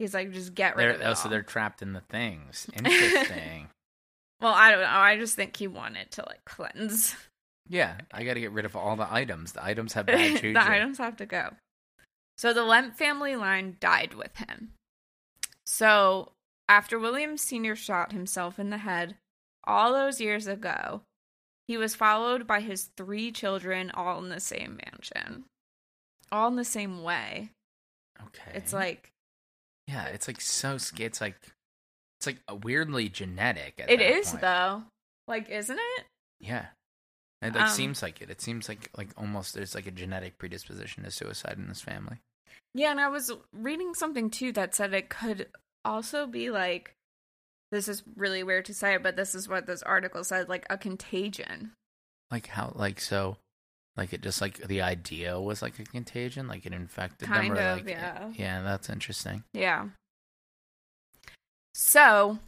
He's 0.00 0.12
like, 0.12 0.32
just 0.32 0.56
get 0.56 0.74
rid 0.74 0.82
They're, 0.82 0.94
of 0.94 1.00
it. 1.02 1.04
oh, 1.04 1.14
so 1.14 1.28
they're 1.28 1.42
trapped 1.42 1.82
in 1.82 1.92
the 1.92 2.00
things. 2.00 2.66
Interesting. 2.74 3.68
Well, 4.40 4.52
I 4.52 4.72
don't 4.72 4.80
know. 4.80 4.86
I 4.88 5.16
just 5.16 5.36
think 5.36 5.56
he 5.56 5.68
wanted 5.68 6.10
to 6.12 6.24
like 6.26 6.44
cleanse. 6.44 7.14
yeah, 7.68 7.96
I 8.12 8.24
got 8.24 8.34
to 8.34 8.40
get 8.40 8.50
rid 8.50 8.64
of 8.64 8.74
all 8.74 8.96
the 8.96 9.12
items. 9.12 9.52
The 9.52 9.64
items 9.64 9.92
have 9.92 10.06
bad 10.06 10.32
juju. 10.40 10.54
the 10.54 10.68
items 10.68 10.98
have 10.98 11.16
to 11.18 11.26
go. 11.26 11.50
So 12.38 12.52
the 12.52 12.64
Lemp 12.64 12.96
family 12.96 13.36
line 13.36 13.76
died 13.78 14.14
with 14.14 14.36
him. 14.36 14.72
So 15.64 16.32
after 16.70 17.00
William 17.00 17.36
Sr. 17.36 17.74
shot 17.74 18.12
himself 18.12 18.58
in 18.60 18.70
the 18.70 18.78
head 18.78 19.16
all 19.64 19.92
those 19.92 20.20
years 20.20 20.46
ago, 20.46 21.02
he 21.66 21.76
was 21.76 21.96
followed 21.96 22.46
by 22.46 22.60
his 22.60 22.90
three 22.96 23.32
children 23.32 23.90
all 23.90 24.22
in 24.22 24.28
the 24.28 24.40
same 24.40 24.78
mansion. 24.86 25.44
All 26.30 26.48
in 26.48 26.54
the 26.56 26.64
same 26.64 27.02
way. 27.02 27.50
Okay. 28.22 28.52
It's 28.54 28.72
like 28.72 29.10
yeah, 29.88 30.04
it's 30.06 30.28
like 30.28 30.40
so. 30.40 30.76
It's 30.76 31.20
like 31.20 31.36
it's 32.18 32.26
like 32.26 32.38
weirdly 32.64 33.08
genetic. 33.08 33.80
At 33.80 33.90
it 33.90 34.00
is 34.00 34.30
point. 34.30 34.42
though. 34.42 34.82
Like, 35.26 35.48
isn't 35.50 35.78
it? 35.78 36.04
Yeah. 36.38 36.66
It 37.42 37.54
like 37.54 37.64
Um, 37.64 37.68
seems 37.70 38.02
like 38.02 38.20
it. 38.22 38.30
It 38.30 38.40
seems 38.40 38.68
like 38.68 38.90
like 38.96 39.08
almost 39.16 39.54
there's 39.54 39.74
like 39.74 39.86
a 39.86 39.90
genetic 39.90 40.38
predisposition 40.38 41.02
to 41.02 41.10
suicide 41.10 41.58
in 41.58 41.68
this 41.68 41.80
family. 41.80 42.18
Yeah, 42.74 42.92
and 42.92 43.00
I 43.00 43.08
was 43.08 43.32
reading 43.52 43.94
something 43.94 44.30
too 44.30 44.52
that 44.52 44.74
said 44.74 44.94
it 44.94 45.08
could 45.08 45.48
also 45.84 46.26
be 46.26 46.50
like 46.50 46.94
this 47.72 47.86
is 47.88 48.02
really 48.16 48.42
weird 48.42 48.64
to 48.64 48.74
say, 48.74 48.96
but 48.96 49.14
this 49.16 49.34
is 49.34 49.48
what 49.48 49.66
this 49.66 49.82
article 49.84 50.24
said, 50.24 50.48
like 50.48 50.66
a 50.68 50.76
contagion. 50.76 51.70
Like 52.30 52.48
how 52.48 52.72
like 52.74 53.00
so 53.00 53.36
like 53.96 54.12
it 54.12 54.22
just 54.22 54.40
like 54.40 54.58
the 54.66 54.82
idea 54.82 55.40
was 55.40 55.62
like 55.62 55.78
a 55.78 55.84
contagion, 55.84 56.48
like 56.48 56.66
it 56.66 56.72
infected 56.72 57.28
Kind 57.28 57.56
them 57.56 57.58
or 57.58 57.70
of, 57.70 57.78
like 57.78 57.88
yeah. 57.88 58.32
Yeah, 58.34 58.62
that's 58.62 58.88
interesting. 58.90 59.44
Yeah. 59.52 59.86
So, 61.74 62.38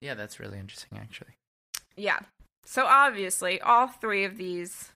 Yeah, 0.00 0.14
that's 0.14 0.40
really 0.40 0.58
interesting 0.58 0.98
actually. 0.98 1.34
yeah. 1.96 2.20
So 2.64 2.86
obviously, 2.86 3.60
all 3.60 3.88
three 3.88 4.24
of 4.24 4.36
these 4.36 4.92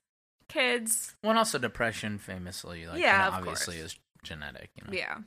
kids, 0.47 1.15
Well, 1.23 1.31
and 1.31 1.39
also 1.39 1.57
depression 1.59 2.17
famously 2.19 2.85
like 2.87 2.99
Yeah, 2.99 3.13
you 3.13 3.19
know, 3.19 3.27
of 3.27 3.33
obviously 3.47 3.77
course. 3.79 3.93
is 3.93 3.99
genetic, 4.23 4.69
you 4.75 4.87
know. 4.87 4.93
yeah. 4.97 5.17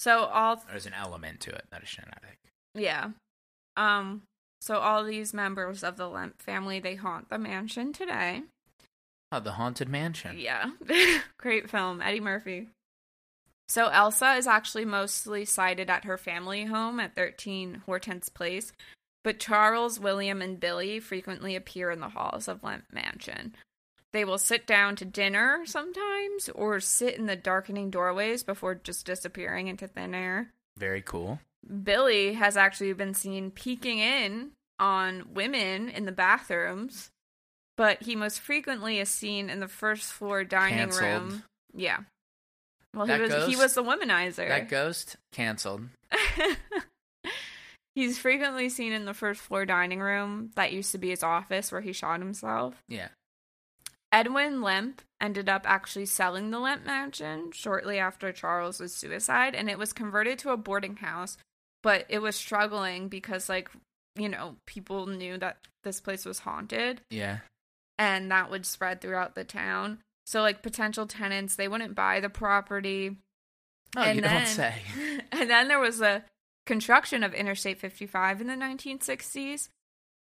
So 0.00 0.24
all 0.24 0.56
There's 0.66 0.86
an 0.86 0.94
element 0.94 1.40
to 1.40 1.50
it 1.50 1.66
that 1.70 1.82
is 1.82 1.90
genetic. 1.90 2.38
yeah. 2.74 3.10
Um 3.76 4.22
so 4.62 4.78
all 4.78 5.04
these 5.04 5.34
members 5.34 5.84
of 5.84 5.98
the 5.98 6.08
Lemp 6.08 6.40
family, 6.40 6.80
they 6.80 6.94
haunt 6.94 7.28
the 7.28 7.38
mansion 7.38 7.92
today. 7.92 8.42
Oh, 9.30 9.40
the 9.40 9.52
haunted 9.52 9.90
mansion. 9.90 10.38
Yeah. 10.38 10.70
Great 11.38 11.68
film. 11.68 12.00
Eddie 12.00 12.20
Murphy. 12.20 12.68
So 13.68 13.88
Elsa 13.88 14.32
is 14.34 14.46
actually 14.46 14.86
mostly 14.86 15.44
sighted 15.44 15.90
at 15.90 16.04
her 16.06 16.16
family 16.16 16.64
home 16.64 16.98
at 16.98 17.14
13 17.14 17.82
Hortense 17.84 18.30
Place, 18.30 18.72
but 19.22 19.38
Charles, 19.38 20.00
William, 20.00 20.40
and 20.40 20.58
Billy 20.58 20.98
frequently 20.98 21.54
appear 21.54 21.90
in 21.90 22.00
the 22.00 22.08
halls 22.08 22.48
of 22.48 22.64
Lemp 22.64 22.84
Mansion. 22.90 23.54
They 24.12 24.24
will 24.24 24.38
sit 24.38 24.66
down 24.66 24.96
to 24.96 25.04
dinner 25.04 25.62
sometimes 25.66 26.48
or 26.54 26.80
sit 26.80 27.16
in 27.16 27.26
the 27.26 27.36
darkening 27.36 27.90
doorways 27.90 28.42
before 28.42 28.74
just 28.74 29.06
disappearing 29.06 29.68
into 29.68 29.86
thin 29.86 30.14
air. 30.14 30.50
Very 30.76 31.02
cool. 31.02 31.38
Billy 31.84 32.34
has 32.34 32.56
actually 32.56 32.92
been 32.94 33.14
seen 33.14 33.50
peeking 33.50 33.98
in 33.98 34.50
on 34.80 35.34
women 35.34 35.88
in 35.88 36.06
the 36.06 36.12
bathrooms, 36.12 37.10
but 37.76 38.02
he 38.02 38.16
most 38.16 38.40
frequently 38.40 38.98
is 38.98 39.08
seen 39.10 39.48
in 39.50 39.60
the 39.60 39.68
first 39.68 40.10
floor 40.12 40.42
dining 40.42 40.78
Cancelled. 40.78 41.02
room. 41.02 41.42
Yeah. 41.74 41.98
Well, 42.94 43.06
That 43.06 43.20
he 43.20 43.26
was 43.26 43.46
he 43.46 43.56
was 43.56 43.74
the 43.74 43.84
womanizer. 43.84 44.48
That 44.48 44.68
ghost 44.68 45.16
canceled. 45.32 45.82
He's 47.94 48.18
frequently 48.18 48.68
seen 48.68 48.92
in 48.92 49.04
the 49.04 49.14
first 49.14 49.40
floor 49.40 49.66
dining 49.66 50.00
room 50.00 50.50
that 50.54 50.72
used 50.72 50.92
to 50.92 50.98
be 50.98 51.10
his 51.10 51.22
office 51.22 51.70
where 51.70 51.80
he 51.80 51.92
shot 51.92 52.20
himself. 52.20 52.74
Yeah. 52.88 53.08
Edwin 54.12 54.60
Lemp 54.62 55.02
ended 55.20 55.48
up 55.48 55.62
actually 55.68 56.06
selling 56.06 56.50
the 56.50 56.58
Lemp 56.58 56.84
mansion 56.84 57.52
shortly 57.52 57.98
after 57.98 58.32
Charles's 58.32 58.94
suicide, 58.94 59.54
and 59.54 59.70
it 59.70 59.78
was 59.78 59.92
converted 59.92 60.38
to 60.40 60.50
a 60.50 60.56
boarding 60.56 60.96
house. 60.96 61.36
But 61.82 62.06
it 62.08 62.18
was 62.18 62.36
struggling 62.36 63.08
because, 63.08 63.48
like, 63.48 63.70
you 64.16 64.28
know, 64.28 64.56
people 64.66 65.06
knew 65.06 65.38
that 65.38 65.58
this 65.84 66.00
place 66.00 66.24
was 66.26 66.40
haunted, 66.40 67.00
Yeah. 67.08 67.38
and 67.98 68.30
that 68.30 68.50
would 68.50 68.66
spread 68.66 69.00
throughout 69.00 69.34
the 69.34 69.44
town. 69.44 70.00
So, 70.26 70.42
like, 70.42 70.62
potential 70.62 71.06
tenants 71.06 71.56
they 71.56 71.68
wouldn't 71.68 71.94
buy 71.94 72.20
the 72.20 72.28
property. 72.28 73.16
Oh, 73.96 74.02
And 74.02 74.16
you 74.16 74.22
then- 74.22 74.34
don't 74.40 74.46
say. 74.46 74.74
And 75.32 75.48
then 75.48 75.68
there 75.68 75.78
was 75.78 76.00
a 76.02 76.24
construction 76.66 77.22
of 77.24 77.32
Interstate 77.32 77.80
55 77.80 78.40
in 78.42 78.46
the 78.48 78.54
1960s, 78.56 79.68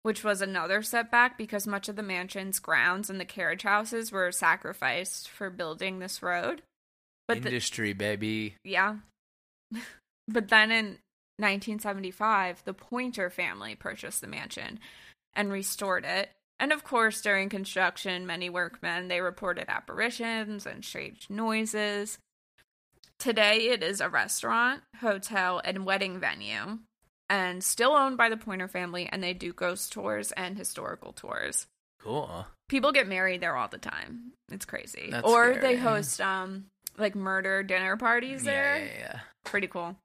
which 0.02 0.24
was 0.24 0.42
another 0.42 0.82
setback 0.82 1.38
because 1.38 1.66
much 1.66 1.88
of 1.88 1.96
the 1.96 2.02
mansion's 2.02 2.58
grounds 2.58 3.08
and 3.08 3.20
the 3.20 3.24
carriage 3.24 3.62
houses 3.62 4.10
were 4.10 4.32
sacrificed 4.32 5.28
for 5.28 5.50
building 5.50 5.98
this 5.98 6.22
road. 6.22 6.62
But 7.28 7.42
the, 7.42 7.48
Industry, 7.48 7.92
baby. 7.92 8.56
yeah. 8.64 8.96
but 10.28 10.48
then 10.48 10.70
in 10.72 10.86
1975, 11.38 12.62
the 12.64 12.74
Pointer 12.74 13.30
family 13.30 13.74
purchased 13.74 14.20
the 14.20 14.26
mansion 14.26 14.80
and 15.34 15.52
restored 15.52 16.04
it. 16.04 16.30
And 16.58 16.72
of 16.72 16.84
course, 16.84 17.20
during 17.20 17.48
construction, 17.48 18.26
many 18.26 18.50
workmen 18.50 19.08
they 19.08 19.20
reported 19.20 19.66
apparitions 19.68 20.66
and 20.66 20.84
strange 20.84 21.28
noises. 21.30 22.18
Today, 23.18 23.68
it 23.68 23.82
is 23.82 24.00
a 24.00 24.08
restaurant, 24.08 24.82
hotel, 25.00 25.60
and 25.64 25.86
wedding 25.86 26.18
venue, 26.18 26.78
and 27.32 27.64
still 27.64 27.92
owned 27.92 28.16
by 28.18 28.28
the 28.28 28.36
Pointer 28.36 28.68
family. 28.68 29.08
And 29.10 29.22
they 29.22 29.32
do 29.32 29.52
ghost 29.52 29.92
tours 29.92 30.30
and 30.32 30.56
historical 30.56 31.12
tours. 31.12 31.66
Cool. 32.00 32.46
People 32.68 32.92
get 32.92 33.08
married 33.08 33.40
there 33.40 33.56
all 33.56 33.68
the 33.68 33.78
time. 33.78 34.32
It's 34.50 34.64
crazy. 34.66 35.08
That's 35.10 35.26
or 35.26 35.54
scary. 35.54 35.60
they 35.74 35.76
host 35.80 36.20
um 36.20 36.66
like 36.98 37.14
murder 37.14 37.62
dinner 37.62 37.96
parties 37.96 38.44
Yeah, 38.44 38.50
there. 38.52 38.78
yeah, 38.84 38.98
yeah. 38.98 39.20
Pretty 39.44 39.66
cool. 39.66 39.96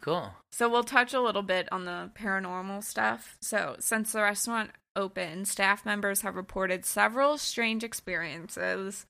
Cool. 0.00 0.32
So 0.52 0.68
we'll 0.68 0.84
touch 0.84 1.12
a 1.14 1.20
little 1.20 1.42
bit 1.42 1.68
on 1.72 1.84
the 1.84 2.10
paranormal 2.14 2.82
stuff. 2.84 3.36
So 3.42 3.76
since 3.78 4.12
the 4.12 4.22
restaurant 4.22 4.70
opened, 4.96 5.48
staff 5.48 5.84
members 5.84 6.20
have 6.22 6.36
reported 6.36 6.84
several 6.84 7.36
strange 7.38 7.82
experiences. 7.84 9.06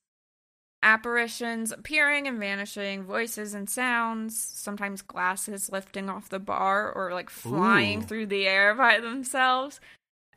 Apparitions 0.85 1.73
appearing 1.73 2.29
and 2.29 2.39
vanishing, 2.39 3.05
voices 3.05 3.55
and 3.55 3.71
sounds, 3.71 4.39
sometimes 4.39 5.01
glasses 5.01 5.73
lifting 5.73 6.11
off 6.11 6.29
the 6.29 6.39
bar 6.39 6.93
or 6.93 7.13
like 7.15 7.31
flying 7.31 8.01
Ooh. 8.01 8.07
through 8.07 8.27
the 8.27 8.47
air 8.47 8.75
by 8.75 9.01
themselves. 9.01 9.81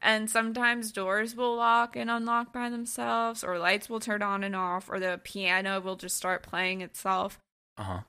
And 0.02 0.30
sometimes 0.30 0.94
doors 0.94 1.36
will 1.36 1.58
lock 1.58 1.98
and 1.98 2.10
unlock 2.10 2.54
by 2.54 2.70
themselves, 2.70 3.44
or 3.44 3.60
lights 3.60 3.90
will 3.90 4.00
turn 4.00 4.22
on 4.22 4.44
and 4.44 4.56
off, 4.56 4.90
or 4.90 5.00
the 5.00 5.20
piano 5.22 5.82
will 5.82 5.98
just 5.98 6.16
start 6.16 6.44
playing 6.44 6.82
itself. 6.82 7.40
Uh 7.78 7.84
huh. 7.84 8.00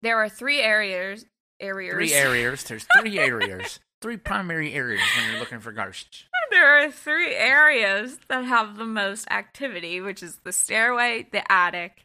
There 0.00 0.16
are 0.16 0.28
three 0.30 0.62
areas 0.62 1.26
areas 1.60 1.94
Three 1.94 2.14
areas. 2.14 2.64
There's 2.64 2.86
three 3.00 3.18
areas. 3.30 3.80
Three 4.04 4.18
primary 4.18 4.74
areas 4.74 5.00
when 5.16 5.30
you're 5.30 5.40
looking 5.40 5.60
for 5.60 5.72
ghosts. 5.72 6.24
There 6.50 6.76
are 6.84 6.90
three 6.90 7.34
areas 7.34 8.18
that 8.28 8.44
have 8.44 8.76
the 8.76 8.84
most 8.84 9.26
activity, 9.30 10.02
which 10.02 10.22
is 10.22 10.36
the 10.44 10.52
stairway, 10.52 11.26
the 11.32 11.50
attic, 11.50 12.04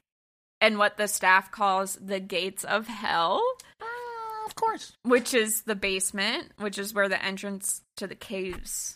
and 0.61 0.77
what 0.77 0.95
the 0.95 1.09
staff 1.09 1.51
calls 1.51 1.97
the 2.01 2.21
gates 2.21 2.63
of 2.63 2.87
hell, 2.87 3.43
Uh, 3.81 4.45
of 4.45 4.55
course. 4.55 4.93
which 5.03 5.33
is 5.33 5.63
the 5.63 5.75
basement, 5.75 6.53
which 6.57 6.77
is 6.77 6.93
where 6.93 7.09
the 7.09 7.21
entrance 7.21 7.81
to 7.97 8.07
the 8.07 8.15
caves. 8.15 8.95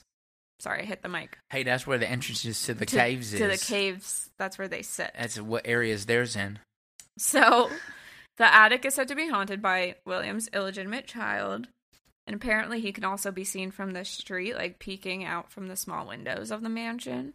Sorry, 0.62 0.84
I 0.84 0.86
hit 0.86 1.02
the 1.02 1.10
mic. 1.10 1.38
Hey, 1.50 1.63
that's 1.63 1.86
where 1.86 1.98
the 1.98 2.10
entrances 2.10 2.63
to 2.68 2.74
the 2.74 2.86
to, 2.86 2.96
caves 2.96 3.32
to 3.32 3.48
the 3.50 3.58
caves. 3.58 4.30
That's 4.38 4.58
where 4.58 4.70
they 4.70 4.82
sit. 4.82 5.12
That's 5.20 5.38
what 5.42 5.63
areas 5.68 6.06
theirs 6.06 6.38
in. 6.38 6.60
So, 7.17 7.69
the 8.38 8.46
attic 8.46 8.86
is 8.86 8.94
said 8.96 9.10
to 9.10 9.15
be 9.15 9.27
haunted 9.27 9.62
by 9.62 9.96
William's 10.06 10.48
illegitimate 10.54 11.06
child. 11.06 11.67
And 12.26 12.36
apparently, 12.36 12.80
he 12.80 12.94
can 12.94 13.04
also 13.04 13.32
be 13.32 13.44
seen 13.44 13.71
from 13.71 13.92
the 13.92 14.06
street, 14.06 14.56
like 14.56 14.80
peeking 14.80 15.26
out 15.26 15.52
from 15.52 15.67
the 15.67 15.76
small 15.76 16.08
windows 16.08 16.52
of 16.52 16.62
the 16.62 16.69
mansion. 16.69 17.34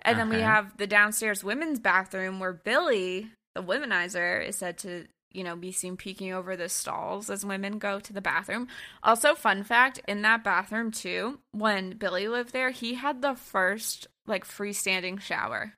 And 0.00 0.18
then 0.18 0.28
we 0.28 0.40
have 0.40 0.76
the 0.76 0.86
downstairs 0.86 1.44
women's 1.44 1.78
bathroom 1.78 2.40
where 2.40 2.52
Billy, 2.52 3.30
the 3.54 3.62
womanizer, 3.62 4.46
is 4.46 4.56
said 4.56 4.78
to, 4.78 5.06
you 5.32 5.44
know, 5.44 5.56
be 5.56 5.72
seen 5.72 5.96
peeking 5.96 6.32
over 6.32 6.56
the 6.56 6.68
stalls 6.68 7.30
as 7.30 7.44
women 7.44 7.78
go 7.78 8.00
to 8.00 8.12
the 8.12 8.20
bathroom. 8.20 8.68
Also, 9.02 9.34
fun 9.34 9.62
fact 9.62 10.00
in 10.06 10.22
that 10.22 10.44
bathroom, 10.44 10.90
too, 10.90 11.40
when 11.52 11.96
Billy 11.96 12.28
lived 12.28 12.52
there, 12.52 12.70
he 12.70 12.94
had 12.94 13.22
the 13.22 13.34
first, 13.34 14.06
like, 14.26 14.46
freestanding 14.46 15.20
shower. 15.20 15.74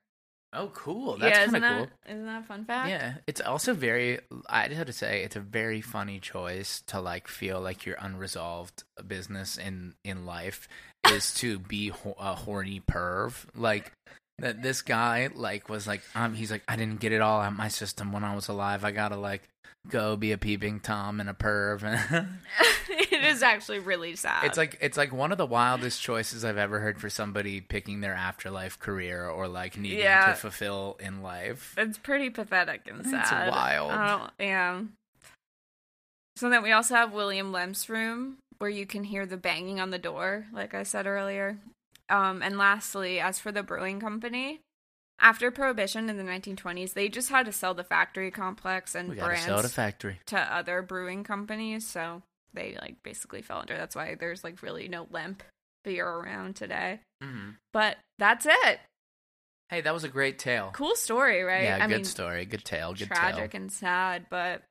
Oh, 0.56 0.70
cool. 0.74 1.18
That's 1.18 1.38
yeah, 1.38 1.44
kind 1.44 1.56
of 1.56 1.62
cool. 1.62 1.88
that 2.04 2.12
isn't 2.12 2.26
that 2.26 2.40
a 2.42 2.44
fun 2.44 2.64
fact? 2.64 2.88
Yeah, 2.88 3.14
it's 3.26 3.40
also 3.40 3.74
very. 3.74 4.20
I 4.48 4.66
just 4.68 4.78
have 4.78 4.86
to 4.86 4.92
say, 4.92 5.22
it's 5.22 5.36
a 5.36 5.40
very 5.40 5.80
funny 5.80 6.18
choice 6.18 6.82
to 6.88 7.00
like 7.00 7.28
feel 7.28 7.60
like 7.60 7.84
your 7.84 7.96
unresolved 8.00 8.84
business 9.06 9.58
in 9.58 9.94
in 10.04 10.24
life 10.24 10.68
is 11.12 11.34
to 11.36 11.58
be 11.58 11.88
ho- 11.88 12.16
a 12.18 12.34
horny 12.34 12.80
perv. 12.80 13.44
Like 13.54 13.92
that, 14.38 14.62
this 14.62 14.82
guy 14.82 15.28
like 15.34 15.68
was 15.68 15.86
like, 15.86 16.02
um, 16.14 16.34
he's 16.34 16.50
like, 16.50 16.62
I 16.68 16.76
didn't 16.76 17.00
get 17.00 17.12
it 17.12 17.20
all 17.20 17.40
out 17.40 17.52
of 17.52 17.58
my 17.58 17.68
system 17.68 18.12
when 18.12 18.24
I 18.24 18.34
was 18.34 18.48
alive. 18.48 18.84
I 18.84 18.90
gotta 18.92 19.16
like 19.16 19.42
go 19.88 20.16
be 20.16 20.32
a 20.32 20.38
peeping 20.38 20.80
tom 20.80 21.20
and 21.20 21.30
a 21.30 21.32
perv. 21.32 21.82
it 22.88 23.24
is 23.24 23.42
actually 23.42 23.78
really 23.78 24.16
sad. 24.16 24.44
It's 24.44 24.58
like 24.58 24.76
it's 24.80 24.96
like 24.96 25.12
one 25.12 25.32
of 25.32 25.38
the 25.38 25.46
wildest 25.46 26.02
choices 26.02 26.44
I've 26.44 26.58
ever 26.58 26.80
heard 26.80 27.00
for 27.00 27.08
somebody 27.08 27.60
picking 27.60 28.00
their 28.00 28.14
afterlife 28.14 28.78
career 28.78 29.26
or 29.28 29.48
like 29.48 29.78
needing 29.78 30.00
Yeah. 30.00 30.26
to 30.26 30.34
fulfill 30.34 30.96
in 31.00 31.22
life. 31.22 31.74
it's 31.78 31.98
pretty 31.98 32.30
pathetic 32.30 32.82
and 32.88 33.00
It's 33.00 33.10
sad. 33.10 33.50
wild. 33.50 33.90
I 33.92 34.18
don't, 34.18 34.30
yeah. 34.40 34.80
So 36.36 36.50
then 36.50 36.62
we 36.62 36.72
also 36.72 36.94
have 36.94 37.12
William 37.12 37.50
Lemp's 37.52 37.88
room 37.88 38.36
where 38.58 38.68
you 38.70 38.86
can 38.86 39.04
hear 39.04 39.24
the 39.24 39.36
banging 39.36 39.80
on 39.80 39.90
the 39.90 39.98
door, 39.98 40.46
like 40.52 40.74
I 40.74 40.82
said 40.82 41.06
earlier. 41.06 41.58
Um, 42.08 42.42
and 42.42 42.56
lastly, 42.58 43.20
as 43.20 43.38
for 43.38 43.50
the 43.52 43.62
brewing 43.62 44.00
company, 44.00 44.60
after 45.18 45.50
Prohibition 45.50 46.08
in 46.10 46.16
the 46.16 46.22
1920s, 46.22 46.92
they 46.92 47.08
just 47.08 47.30
had 47.30 47.46
to 47.46 47.52
sell 47.52 47.74
the 47.74 47.82
factory 47.84 48.30
complex 48.30 48.94
and 48.94 49.08
We 49.10 49.16
brands 49.16 49.44
sell 49.46 49.62
the 49.62 49.68
factory. 49.68 50.20
to 50.26 50.38
other 50.38 50.82
brewing 50.82 51.24
companies. 51.24 51.86
So 51.86 52.22
they 52.54 52.76
like 52.80 53.02
basically 53.02 53.42
fell 53.42 53.58
under. 53.60 53.76
That's 53.76 53.96
why 53.96 54.14
there's 54.14 54.44
like 54.44 54.62
really 54.62 54.88
no 54.88 55.06
Lemp 55.10 55.42
beer 55.84 56.06
around 56.08 56.56
today. 56.56 57.00
hmm 57.22 57.50
But 57.72 57.96
that's 58.18 58.46
it. 58.46 58.80
Hey, 59.68 59.80
that 59.80 59.92
was 59.94 60.04
a 60.04 60.08
great 60.08 60.38
tale. 60.38 60.70
Cool 60.74 60.94
story, 60.94 61.42
right? 61.42 61.64
Yeah, 61.64 61.78
I 61.80 61.88
good 61.88 61.94
mean, 61.96 62.04
story, 62.04 62.44
good 62.44 62.64
tale, 62.64 62.92
good 62.94 63.08
tragic 63.08 63.50
tale. 63.50 63.60
and 63.62 63.72
sad, 63.72 64.26
but 64.30 64.62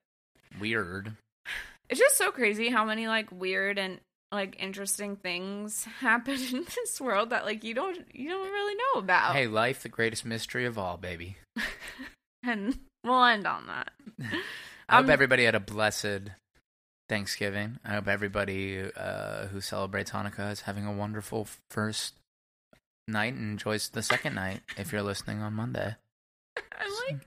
Weird. 0.59 1.11
it's 1.89 1.99
just 1.99 2.17
so 2.17 2.31
crazy 2.31 2.69
how 2.69 2.86
many 2.86 3.07
like 3.07 3.31
weird 3.31 3.77
and 3.77 3.99
like 4.32 4.55
interesting 4.59 5.15
things 5.15 5.84
happen 5.99 6.36
in 6.53 6.65
this 6.76 6.99
world 6.99 7.30
that 7.30 7.45
like 7.45 7.63
you 7.63 7.73
don't 7.73 8.05
you 8.13 8.30
don't 8.30 8.51
really 8.51 8.76
know 8.76 8.99
about. 8.99 9.36
Hey, 9.36 9.47
life, 9.47 9.84
the 9.84 9.89
greatest 9.89 10.26
mystery 10.26 10.65
of 10.65 10.78
all, 10.78 10.97
baby. 10.97 11.38
And 12.47 12.78
we'll 13.03 13.23
end 13.26 13.47
on 13.47 13.65
that. 13.65 13.89
I 14.88 14.95
hope 14.97 15.05
Um, 15.05 15.09
everybody 15.09 15.45
had 15.45 15.55
a 15.55 15.59
blessed 15.59 16.30
Thanksgiving. 17.09 17.80
I 17.84 17.95
hope 17.95 18.07
everybody 18.07 18.84
uh, 18.95 19.47
who 19.47 19.61
celebrates 19.61 20.11
Hanukkah 20.11 20.51
is 20.51 20.61
having 20.61 20.86
a 20.86 20.91
wonderful 20.93 21.47
first 21.71 22.13
night 23.07 23.34
and 23.34 23.49
enjoys 23.53 23.89
the 23.89 24.03
second 24.03 24.36
night 24.36 24.61
if 24.78 24.91
you're 24.91 25.01
listening 25.01 25.41
on 25.41 25.53
Monday. 25.53 25.95
I 26.55 27.07
like 27.09 27.26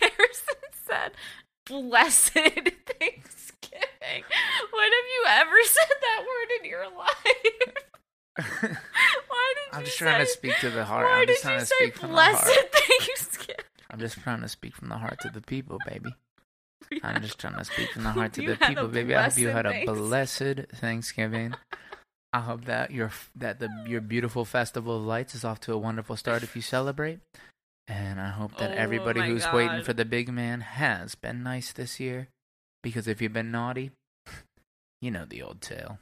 Harrison 0.00 0.54
said, 0.86 1.12
"Blessed 1.70 2.32
Thanksgiving." 2.32 4.24
When 4.72 4.90
have 4.92 5.08
you 5.14 5.24
ever 5.28 5.56
said 5.64 5.94
that 6.00 6.20
word 6.20 6.60
in 6.60 6.70
your 6.70 6.84
life? 6.96 7.74
Why 9.28 9.54
did 9.54 9.78
I'm 9.78 9.84
just 9.84 9.98
trying 9.98 10.20
to 10.20 10.26
speak 10.26 10.58
to 10.60 10.70
the 10.70 10.84
heart. 10.84 11.06
Why 11.06 11.20
I'm 11.20 11.26
just 11.26 11.42
did 11.42 11.52
you 11.52 11.60
say 11.60 11.66
speak 11.66 11.96
from 11.96 12.08
the 12.10 12.14
blessed. 12.14 12.44
Thanksgiving? 12.72 13.64
I'm 13.90 13.98
just 13.98 14.18
trying 14.20 14.40
to 14.42 14.48
speak 14.48 14.74
from 14.74 14.88
the 14.88 14.98
heart 14.98 15.18
to 15.20 15.30
the 15.30 15.40
people, 15.40 15.78
baby. 15.86 16.14
I'm 17.02 17.22
just 17.22 17.38
trying 17.38 17.56
to 17.56 17.64
speak 17.64 17.90
from 17.92 18.04
the 18.04 18.10
heart 18.10 18.32
to 18.34 18.42
You 18.42 18.48
the 18.48 18.56
people, 18.56 18.88
baby. 18.88 19.14
I 19.14 19.28
hope 19.28 19.38
you 19.38 19.48
had 19.48 19.66
a 19.66 19.84
blessed 19.84 20.66
Thanksgiving. 20.74 21.54
I 22.32 22.40
hope 22.40 22.64
that 22.66 22.90
your 22.90 23.10
that 23.36 23.58
the 23.58 23.68
your 23.86 24.00
beautiful 24.00 24.44
festival 24.44 24.96
of 24.96 25.02
lights 25.02 25.34
is 25.34 25.44
off 25.44 25.60
to 25.60 25.72
a 25.72 25.78
wonderful 25.78 26.16
start 26.16 26.42
if 26.42 26.54
you 26.54 26.62
celebrate. 26.62 27.18
And 27.90 28.20
I 28.20 28.28
hope 28.28 28.56
that 28.58 28.70
Oh 28.70 28.74
everybody 28.74 29.20
who's 29.22 29.46
waiting 29.52 29.82
for 29.82 29.92
the 29.92 30.04
big 30.04 30.28
man 30.32 30.60
has 30.60 31.16
been 31.16 31.42
nice 31.42 31.72
this 31.72 31.98
year. 31.98 32.28
Because 32.84 33.08
if 33.08 33.20
you've 33.20 33.32
been 33.32 33.50
naughty, 33.50 33.90
you 35.02 35.10
know 35.10 35.24
the 35.24 35.42
old 35.42 35.60
tale. 35.60 35.98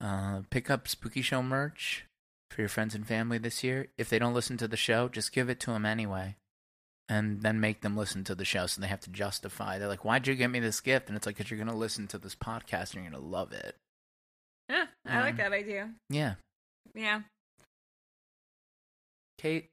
Uh, 0.00 0.42
pick 0.50 0.70
up 0.70 0.86
Spooky 0.86 1.20
Show 1.20 1.42
merch 1.42 2.04
for 2.52 2.62
your 2.62 2.68
friends 2.68 2.94
and 2.94 3.04
family 3.06 3.38
this 3.38 3.64
year. 3.64 3.88
If 3.98 4.08
they 4.08 4.20
don't 4.20 4.32
listen 4.34 4.56
to 4.58 4.68
the 4.68 4.76
show, 4.76 5.08
just 5.08 5.32
give 5.32 5.48
it 5.50 5.58
to 5.60 5.72
them 5.72 5.84
anyway 5.84 6.36
and 7.08 7.42
then 7.42 7.58
make 7.60 7.80
them 7.80 7.96
listen 7.96 8.22
to 8.24 8.34
the 8.34 8.44
show 8.44 8.66
so 8.66 8.80
they 8.80 8.86
have 8.86 9.00
to 9.00 9.10
justify. 9.10 9.78
They're 9.78 9.88
like, 9.88 10.04
"Why'd 10.04 10.28
you 10.28 10.36
get 10.36 10.50
me 10.50 10.60
this 10.60 10.80
gift?" 10.80 11.08
And 11.08 11.16
it's 11.16 11.26
like, 11.26 11.36
"Cause 11.36 11.50
you're 11.50 11.58
gonna 11.58 11.74
listen 11.76 12.06
to 12.08 12.18
this 12.18 12.36
podcast 12.36 12.94
and 12.94 13.02
you're 13.02 13.10
gonna 13.12 13.24
love 13.24 13.52
it." 13.52 13.76
Yeah, 14.68 14.86
I 15.04 15.20
like 15.20 15.32
Um, 15.32 15.36
that 15.38 15.52
idea. 15.52 15.92
Yeah, 16.08 16.34
Yeah. 16.94 17.22
Kait. 19.40 19.66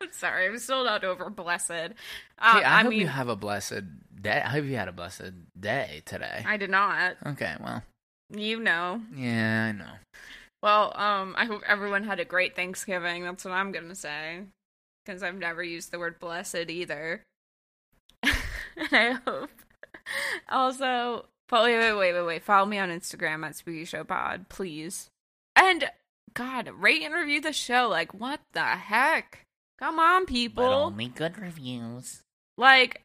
I'm 0.02 0.12
sorry, 0.12 0.46
I'm 0.46 0.58
still 0.58 0.84
not 0.84 1.04
over 1.04 1.28
blessed. 1.30 1.70
Uh, 1.70 2.54
Kait, 2.54 2.64
I, 2.64 2.78
I, 2.78 2.82
hope 2.82 2.90
mean, 2.90 3.00
you 3.00 3.06
have 3.06 3.28
a 3.28 3.36
blessed 3.36 3.82
day. 4.20 4.42
I 4.44 4.48
hope 4.48 4.64
you 4.64 4.76
had 4.76 4.88
a 4.88 4.92
blessed 4.92 5.32
day 5.58 6.02
today. 6.06 6.44
I 6.46 6.56
did 6.56 6.70
not. 6.70 7.16
okay, 7.26 7.54
well, 7.62 7.82
You 8.34 8.60
know. 8.60 9.00
yeah, 9.14 9.66
I 9.68 9.72
know. 9.72 9.92
Well, 10.62 10.92
um, 10.96 11.34
I 11.38 11.46
hope 11.46 11.62
everyone 11.66 12.04
had 12.04 12.20
a 12.20 12.24
great 12.24 12.54
Thanksgiving. 12.54 13.24
That's 13.24 13.44
what 13.44 13.54
I'm 13.54 13.72
gonna 13.72 13.94
say, 13.94 14.40
because 15.04 15.22
I've 15.22 15.36
never 15.38 15.62
used 15.62 15.90
the 15.90 15.98
word 15.98 16.18
blessed 16.18 16.68
either. 16.70 17.22
and 18.22 18.32
I 18.92 19.18
hope 19.26 19.50
also. 20.48 21.26
But 21.48 21.64
wait, 21.64 21.78
wait, 21.78 21.92
wait, 21.94 22.12
wait, 22.12 22.26
wait. 22.26 22.42
Follow 22.44 22.66
me 22.66 22.78
on 22.78 22.90
Instagram 22.90 23.44
at 23.44 23.56
Spooky 23.56 23.84
Show 23.84 24.04
Pod, 24.04 24.48
please. 24.48 25.08
And 25.56 25.90
God, 26.32 26.70
rate 26.78 27.02
and 27.02 27.12
review 27.12 27.40
the 27.40 27.52
show. 27.52 27.88
Like, 27.88 28.14
what 28.14 28.38
the 28.52 28.62
heck? 28.62 29.46
Come 29.80 29.98
on, 29.98 30.26
people. 30.26 30.64
But 30.64 30.72
only 30.72 31.08
good 31.08 31.38
reviews. 31.38 32.22
like, 32.56 33.02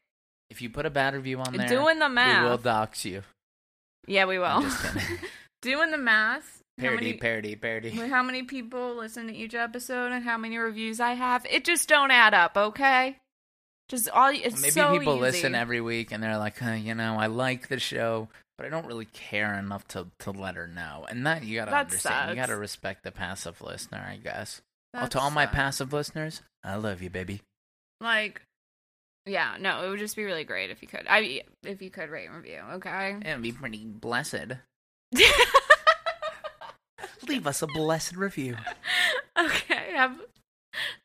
If 0.50 0.60
you 0.62 0.70
put 0.70 0.86
a 0.86 0.90
bad 0.90 1.14
review 1.14 1.40
on 1.40 1.52
there, 1.56 1.66
doing 1.66 1.98
the 1.98 2.08
math. 2.08 2.42
we 2.44 2.48
will 2.50 2.58
dox 2.58 3.04
you. 3.04 3.22
Yeah, 4.06 4.26
we 4.26 4.38
will. 4.38 4.64
Doing 5.62 5.90
the 5.90 5.98
math. 5.98 6.60
parody, 6.78 7.06
many- 7.06 7.18
parody, 7.18 7.56
parody. 7.56 7.90
How 8.08 8.22
many 8.22 8.42
people 8.44 8.94
listen 8.96 9.26
to 9.26 9.34
each 9.34 9.54
episode 9.54 10.12
and 10.12 10.22
how 10.24 10.36
many 10.38 10.58
reviews 10.58 11.00
I 11.00 11.14
have, 11.14 11.44
it 11.50 11.64
just 11.64 11.88
don't 11.88 12.10
add 12.12 12.34
up, 12.34 12.56
okay? 12.56 13.16
Just 13.88 14.08
all 14.10 14.30
it's 14.32 14.60
Maybe 14.60 14.70
so 14.70 14.96
people 14.98 15.14
easy. 15.14 15.20
listen 15.22 15.54
every 15.54 15.80
week 15.80 16.12
and 16.12 16.22
they're 16.22 16.38
like, 16.38 16.60
you 16.60 16.94
know, 16.94 17.16
I 17.18 17.26
like 17.26 17.68
the 17.68 17.80
show, 17.80 18.28
but 18.58 18.66
I 18.66 18.68
don't 18.68 18.86
really 18.86 19.06
care 19.06 19.54
enough 19.54 19.88
to 19.88 20.06
to 20.20 20.30
let 20.30 20.54
her 20.56 20.66
know. 20.68 21.06
And 21.08 21.26
that 21.26 21.42
you 21.44 21.56
gotta 21.58 21.70
That 21.70 21.86
understand. 21.86 22.30
You 22.30 22.36
gotta 22.36 22.56
respect 22.56 23.02
the 23.02 23.12
passive 23.12 23.60
listener, 23.62 24.04
I 24.08 24.16
guess. 24.16 24.60
Oh, 24.96 25.00
That 25.00 25.10
to 25.12 25.20
all 25.20 25.30
my 25.30 25.46
passive 25.46 25.92
listeners, 25.92 26.42
I 26.64 26.76
love 26.76 27.02
you, 27.02 27.10
baby. 27.10 27.42
like, 28.00 28.42
yeah, 29.26 29.56
no, 29.60 29.84
it 29.84 29.90
would 29.90 29.98
just 29.98 30.16
be 30.16 30.24
really 30.24 30.44
great 30.44 30.70
if 30.70 30.80
you 30.82 30.88
could. 30.88 31.04
I 31.08 31.42
if 31.64 31.82
you 31.82 31.90
could 31.90 32.10
rate 32.10 32.26
and 32.26 32.36
review, 32.36 32.60
okay? 32.74 33.16
It'd 33.24 33.42
be 33.42 33.52
pretty 33.52 33.84
blessed. 33.84 34.52
Leave 37.28 37.46
us 37.46 37.60
a 37.62 37.66
blessed 37.66 38.16
review. 38.16 38.56
okay, 39.38 39.92
have 39.96 40.16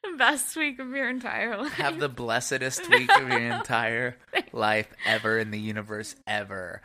the 0.04 0.18
best 0.18 0.56
week 0.56 0.78
of 0.80 0.90
your 0.90 1.10
entire 1.10 1.58
life. 1.58 1.72
Have 1.74 2.00
the 2.00 2.10
blessedest 2.10 2.88
week 2.90 3.10
of 3.18 3.28
your 3.28 3.40
entire 3.40 4.18
life 4.52 4.88
ever 5.06 5.40
in 5.40 5.50
the 5.52 5.60
universe 5.60 6.16
ever. 6.28 6.82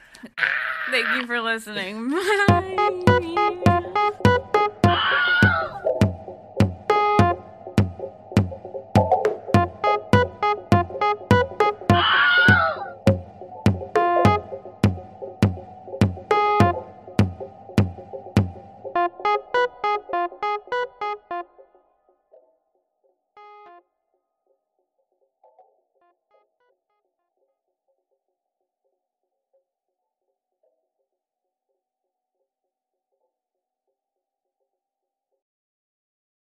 Thank 0.90 1.06
you 1.20 1.26
for 1.26 1.40
listening. 1.42 2.10
Bye. 2.48 4.52